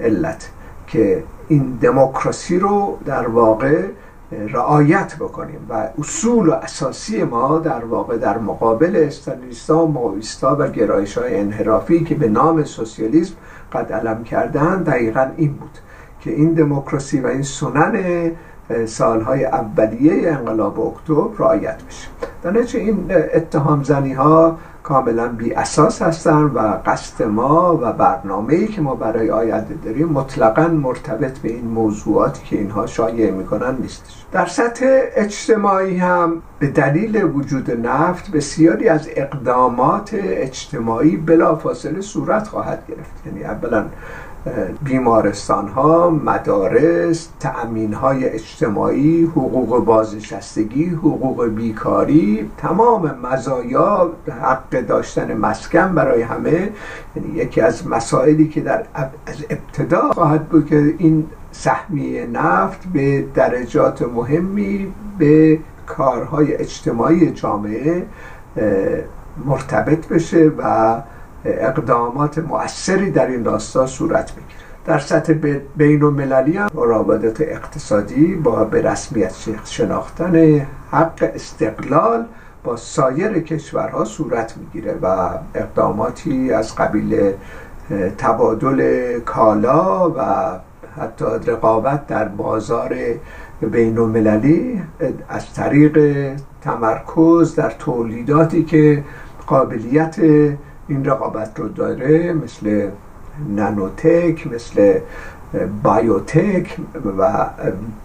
علت 0.00 0.50
که 0.86 1.24
این 1.48 1.78
دموکراسی 1.80 2.58
رو 2.58 2.98
در 3.04 3.28
واقع 3.28 3.82
رعایت 4.32 5.16
بکنیم 5.16 5.66
و 5.68 5.88
اصول 5.98 6.48
و 6.48 6.52
اساسی 6.52 7.24
ما 7.24 7.58
در 7.58 7.84
واقع 7.84 8.16
در 8.16 8.38
مقابل 8.38 9.04
استالینیستا 9.06 9.86
ماویستا 9.86 10.56
و 10.58 10.70
گرایش 10.70 11.18
های 11.18 11.40
انحرافی 11.40 12.04
که 12.04 12.14
به 12.14 12.28
نام 12.28 12.64
سوسیالیسم 12.64 13.34
قد 13.72 13.92
علم 13.92 14.24
کردن 14.24 14.82
دقیقا 14.82 15.26
این 15.36 15.52
بود 15.52 15.78
که 16.20 16.30
این 16.30 16.52
دموکراسی 16.52 17.20
و 17.20 17.26
این 17.26 17.42
سنن 17.42 18.30
سالهای 18.86 19.44
اولیه 19.44 20.32
انقلاب 20.32 20.80
اکتبر 20.80 21.36
رعایت 21.38 21.76
بشه. 21.88 22.08
در 22.42 22.78
این 22.78 23.12
اتهام 23.34 23.82
زنی 23.82 24.12
ها 24.12 24.58
کاملا 24.82 25.28
بی 25.28 25.54
اساس 25.54 26.02
هستن 26.02 26.42
و 26.42 26.58
قصد 26.86 27.24
ما 27.24 27.78
و 27.82 27.92
برنامه 27.92 28.54
ای 28.54 28.66
که 28.66 28.80
ما 28.80 28.94
برای 28.94 29.30
آینده 29.30 29.74
داریم 29.84 30.08
مطلقا 30.08 30.68
مرتبط 30.68 31.38
به 31.38 31.48
این 31.48 31.64
موضوعاتی 31.64 32.44
که 32.44 32.56
اینها 32.56 32.86
شایع 32.86 33.30
می‌کنن 33.30 33.76
نیستش. 33.80 34.24
در 34.32 34.46
سطح 34.46 34.86
اجتماعی 35.16 35.96
هم 35.96 36.42
به 36.58 36.66
دلیل 36.66 37.24
وجود 37.24 37.86
نفت 37.86 38.30
بسیاری 38.30 38.88
از 38.88 39.08
اقدامات 39.16 40.14
اجتماعی 40.22 41.16
بلافاصله 41.16 42.00
صورت 42.00 42.48
خواهد 42.48 42.82
گرفت. 42.88 43.26
یعنی 43.26 43.44
اولا 43.44 43.84
بیمارستان 44.84 45.68
ها 45.68 46.10
مدارس 46.10 47.28
تأمین 47.40 47.94
های 47.94 48.28
اجتماعی 48.28 49.24
حقوق 49.24 49.84
بازنشستگی 49.84 50.84
حقوق 50.84 51.46
بیکاری 51.46 52.50
تمام 52.56 53.18
مزایا 53.22 54.10
حق 54.42 54.80
داشتن 54.80 55.34
مسکن 55.34 55.94
برای 55.94 56.22
همه. 56.22 56.70
یعنی 57.16 57.28
یکی 57.34 57.60
از 57.60 57.86
مسائلی 57.86 58.48
که 58.48 58.60
در 58.60 58.84
از 59.26 59.44
ابتدا 59.50 60.12
خواهد 60.12 60.48
بود 60.48 60.66
که 60.66 60.94
این 60.98 61.26
سهمیه 61.52 62.26
نفت 62.26 62.80
به 62.92 63.24
درجات 63.34 64.02
مهمی 64.02 64.92
به 65.18 65.58
کارهای 65.86 66.54
اجتماعی 66.54 67.30
جامعه 67.30 68.06
مرتبط 69.44 70.08
بشه 70.08 70.50
و 70.58 71.02
اقدامات 71.44 72.38
مؤثری 72.38 73.10
در 73.10 73.26
این 73.26 73.44
راستا 73.44 73.86
صورت 73.86 74.32
بگیره 74.32 74.62
در 74.84 74.98
سطح 74.98 75.32
بین 75.76 76.02
المللی 76.02 76.56
هم 76.56 76.68
روابط 76.72 77.40
اقتصادی 77.40 78.34
با 78.34 78.64
به 78.64 78.82
رسمیت 78.82 79.34
شناختن 79.64 80.66
حق 80.90 81.30
استقلال 81.34 82.24
با 82.64 82.76
سایر 82.76 83.40
کشورها 83.40 84.04
صورت 84.04 84.54
می‌گیره 84.56 84.94
و 85.02 85.28
اقداماتی 85.54 86.52
از 86.52 86.76
قبیل 86.76 87.32
تبادل 88.18 89.18
کالا 89.20 90.10
و 90.10 90.22
حتی 90.96 91.24
رقابت 91.46 92.06
در 92.06 92.24
بازار 92.24 92.96
بین 93.60 93.98
المللی 93.98 94.82
از 95.28 95.54
طریق 95.54 95.98
تمرکز 96.62 97.54
در 97.54 97.70
تولیداتی 97.70 98.64
که 98.64 99.04
قابلیت 99.46 100.16
این 100.88 101.04
رقابت 101.04 101.60
رو 101.60 101.68
داره 101.68 102.32
مثل 102.32 102.90
نانوتک 103.48 104.46
مثل 104.46 105.00
بایوتک 105.82 106.76
و 107.18 107.50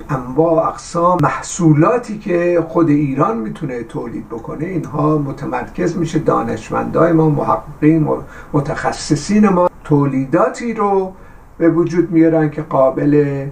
انواع 0.09 0.67
اقسام 0.67 1.17
محصولاتی 1.21 2.19
که 2.19 2.65
خود 2.67 2.89
ایران 2.89 3.37
می‌تونه 3.37 3.83
تولید 3.83 4.29
بکنه. 4.29 4.65
اینها 4.65 5.17
متمرکز 5.17 5.97
میشه. 5.97 6.19
دانشمندای 6.19 7.11
ما 7.11 7.29
محققین 7.29 8.07
متخصصین 8.53 9.49
ما 9.49 9.69
تولیداتی 9.83 10.73
رو 10.73 11.13
به 11.57 11.69
وجود 11.69 12.11
میارن 12.11 12.49
که 12.49 12.61
قابل 12.61 13.45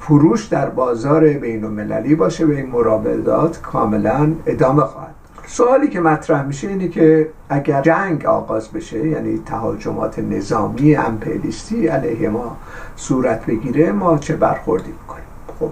فروش 0.00 0.46
در 0.46 0.68
بازار 0.68 1.28
بین 1.28 1.64
المللی 1.64 2.14
باشه 2.14 2.46
به 2.46 2.56
این 2.56 2.66
مرابطات 2.66 3.60
کاملا 3.60 4.32
ادامه 4.46 4.82
خواهد 4.82 5.14
سوالی 5.50 5.88
که 5.88 6.00
مطرح 6.00 6.46
میشه 6.46 6.68
اینه 6.68 6.88
که 6.88 7.28
اگر 7.48 7.82
جنگ 7.82 8.26
آغاز 8.26 8.68
بشه 8.68 9.08
یعنی 9.08 9.42
تهاجمات 9.46 10.18
نظامی 10.18 10.96
امپریالیستی 10.96 11.86
علیه 11.86 12.28
ما 12.28 12.56
صورت 12.96 13.46
بگیره 13.46 13.92
ما 13.92 14.18
چه 14.18 14.36
برخوردی 14.36 14.90
می‌کنیم؟ 14.90 15.24
خب 15.60 15.70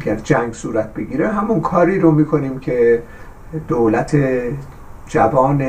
اگر 0.00 0.14
جنگ 0.14 0.52
صورت 0.52 0.94
بگیره 0.94 1.28
همون 1.28 1.60
کاری 1.60 2.00
رو 2.00 2.10
می‌کنیم 2.10 2.58
که 2.58 3.02
دولت 3.68 4.16
جوان 5.06 5.66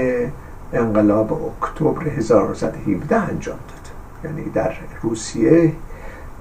انقلاب 0.74 1.54
اکتبر 1.62 2.10
1917 2.10 3.16
انجام 3.16 3.58
داد 3.58 4.32
یعنی 4.32 4.50
در 4.50 4.74
روسیه 5.02 5.74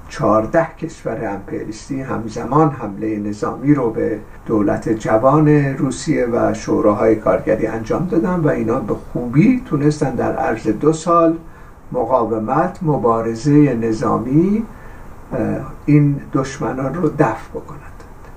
چهارده 0.09 0.67
کشور 0.79 1.29
امپریستی 1.35 2.01
همزمان 2.01 2.71
حمله 2.71 3.19
نظامی 3.19 3.75
رو 3.75 3.91
به 3.91 4.19
دولت 4.47 4.89
جوان 4.89 5.49
روسیه 5.49 6.27
و 6.27 6.55
شوراهای 6.55 7.17
کارگری 7.17 7.67
انجام 7.67 8.07
دادن 8.07 8.41
و 8.41 8.49
اینا 8.49 8.81
به 8.81 8.95
خوبی 8.95 9.63
تونستن 9.67 10.15
در 10.15 10.37
عرض 10.37 10.67
دو 10.67 10.93
سال 10.93 11.37
مقاومت 11.93 12.79
مبارزه 12.83 13.75
نظامی 13.75 14.63
این 15.87 16.21
دشمنان 16.33 16.95
رو 16.95 17.09
دفع 17.09 17.51
بکنند 17.55 17.81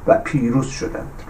و 0.07 0.17
پیروز 0.23 0.67
شدند. 0.67 1.23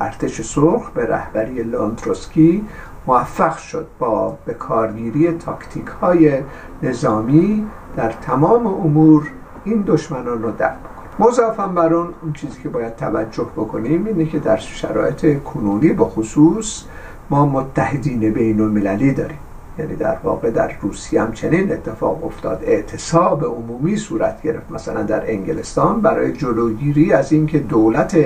ارتش 0.00 0.42
سرخ 0.42 0.90
به 0.90 1.06
رهبری 1.06 1.62
لانتروسکی 1.62 2.64
موفق 3.06 3.56
شد 3.56 3.86
با 3.98 4.38
به 4.46 4.54
کارگیری 4.54 5.32
تاکتیک 5.32 5.86
های 5.86 6.42
نظامی 6.82 7.66
در 7.96 8.12
تمام 8.12 8.66
امور 8.66 9.30
این 9.64 9.84
دشمنان 9.86 10.42
رو 10.42 10.50
دفع 10.50 10.64
بکنیم. 10.64 11.28
مضافا 11.28 11.66
بر 11.66 11.94
اون 11.94 12.14
اون 12.22 12.32
چیزی 12.32 12.62
که 12.62 12.68
باید 12.68 12.96
توجه 12.96 13.46
بکنیم 13.56 14.06
اینه 14.06 14.26
که 14.26 14.38
در 14.38 14.56
شرایط 14.56 15.42
کنونی 15.42 15.92
به 15.92 16.04
خصوص 16.04 16.84
ما 17.30 17.46
متحدین 17.46 18.32
بین 18.32 18.60
المللی 18.60 19.12
داریم. 19.12 19.38
یعنی 19.78 19.96
در 19.96 20.16
واقع 20.24 20.50
در 20.50 20.72
روسیه 20.80 21.22
هم 21.22 21.32
چنین 21.32 21.72
اتفاق 21.72 22.24
افتاد. 22.24 22.62
اعتصاب 22.64 23.44
عمومی 23.44 23.96
صورت 23.96 24.42
گرفت. 24.42 24.70
مثلا 24.70 25.02
در 25.02 25.30
انگلستان 25.30 26.00
برای 26.00 26.32
جلوگیری 26.32 27.12
از 27.12 27.32
اینکه 27.32 27.58
دولت 27.58 28.16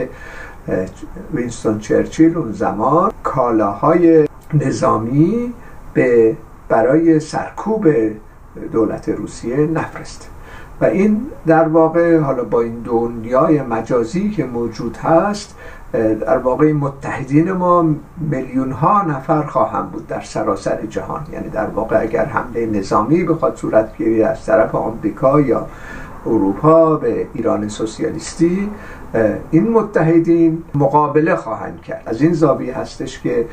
وینستون 1.35 1.79
چرچیل 1.79 2.37
اون 2.37 2.53
زمان 2.53 3.13
کالاهای 3.23 4.29
نظامی 4.55 5.53
به 5.95 6.37
برای 6.69 7.21
سرکوب 7.21 7.89
دولت 8.73 9.09
روسیه 9.09 9.57
نفرسته 9.57 10.27
و 10.81 10.85
این 10.85 11.21
در 11.47 11.69
واقع 11.69 12.19
حالا 12.19 12.45
با 12.45 12.61
این 12.61 12.81
دنیای 12.85 13.63
مجازی 13.63 14.31
که 14.31 14.45
موجود 14.45 14.97
هست 14.97 15.55
در 15.93 16.39
واقع 16.39 16.73
متحدین 16.73 17.53
ما 17.53 17.87
میلیون 18.31 18.73
ها 18.73 19.03
نفر 19.03 19.43
خواهم 19.43 19.87
بود 19.87 20.07
در 20.07 20.21
سراسر 20.21 20.87
جهان. 20.87 21.27
یعنی 21.33 21.49
در 21.49 21.67
واقع 21.67 22.03
اگر 22.03 22.25
حمله 22.25 22.67
نظامی 22.67 23.25
بخواد 23.25 23.57
صورت 23.57 23.97
گیری 23.97 24.23
از 24.23 24.47
طرف 24.47 24.75
آمریکا 24.75 25.41
یا 25.41 25.67
اروپا 26.27 26.97
به 26.97 27.27
ایران 27.35 27.69
سوسیالیستی 27.69 28.71
این 29.51 29.71
متحدین 29.71 30.63
مقابله 30.75 31.37
خواهند 31.37 31.83
کرد. 31.83 32.03
از 32.07 32.23
این 32.23 32.33
زاویه 32.33 32.79
هستش 32.79 33.21
که 33.21 33.47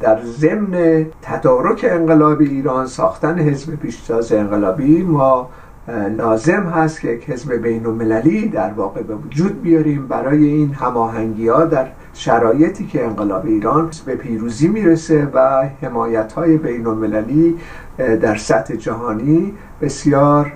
در 0.00 0.22
ضمن 0.24 1.06
تدارک 1.22 1.86
انقلاب 1.88 2.40
ایران 2.40 2.86
ساختن 2.86 3.38
حزب 3.38 3.74
پیشتاز 3.74 4.32
انقلابی 4.32 5.02
ما 5.02 5.48
لازم 5.88 6.62
هست 6.62 7.00
که 7.00 7.08
یک 7.08 7.30
حزب 7.30 7.52
بین 7.52 7.86
المللی 7.86 8.48
در 8.48 8.72
واقع 8.72 9.02
به 9.02 9.14
وجود 9.14 9.62
بیاریم 9.62 10.06
برای 10.06 10.44
این 10.44 10.74
هماهنگی 10.74 11.48
ها 11.48 11.64
در 11.64 11.86
شرایطی 12.14 12.86
که 12.86 13.04
انقلاب 13.04 13.46
ایران 13.46 13.90
به 14.06 14.16
پیروزی 14.16 14.68
می‌رسه 14.68 15.28
و 15.34 15.68
حمایت 15.82 16.32
های 16.32 16.56
بین 16.56 16.86
المللی 16.86 17.58
در 17.98 18.36
سطح 18.36 18.74
جهانی 18.74 19.54
بسیار 19.80 20.52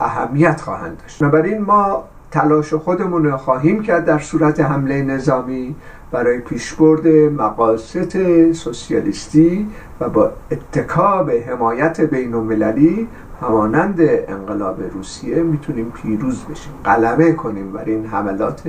اهمیت 0.00 0.60
خواهند 0.60 0.98
داشت. 1.02 1.20
بنابراین 1.20 1.58
ما 1.58 2.04
تلاش 2.30 2.74
خودمون 2.74 3.36
خواهیم 3.36 3.82
کرد 3.82 4.04
در 4.04 4.18
صورت 4.18 4.60
حمله 4.60 5.02
نظامی 5.02 5.74
برای 6.14 6.38
پیشبرد 6.38 7.06
مقاصد 7.08 8.52
سوسیالیستی 8.52 9.68
و 10.00 10.08
با 10.08 10.30
اتکاب 10.50 11.30
حمایت 11.30 12.00
بین 12.00 12.34
المللی 12.34 13.08
همانند 13.42 14.00
انقلاب 14.28 14.82
روسیه 14.92 15.42
می‌تونیم 15.42 15.90
پیروز 15.90 16.44
بشیم 16.44 16.72
غلبه 16.84 17.32
کنیم 17.32 17.72
بر 17.72 17.84
این 17.84 18.06
حملات 18.06 18.62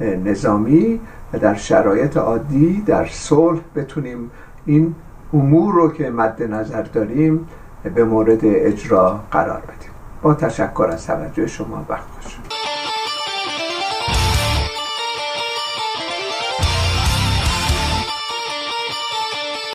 نظامی 0.00 1.00
و 1.32 1.38
در 1.38 1.54
شرایط 1.54 2.16
عادی 2.16 2.82
در 2.86 3.06
صلح 3.06 3.60
بتونیم 3.76 4.30
این 4.66 4.94
امور 5.32 5.74
رو 5.74 5.92
که 5.92 6.10
مد 6.10 6.42
نظر 6.42 6.82
داریم 6.82 7.48
به 7.94 8.04
مورد 8.04 8.40
اجرا 8.42 9.20
قرار 9.30 9.60
بدیم. 9.60 9.90
با 10.22 10.34
تشکر 10.34 10.88
از 10.92 11.06
توجه 11.06 11.46
شما 11.46 11.84
وقت 11.88 12.47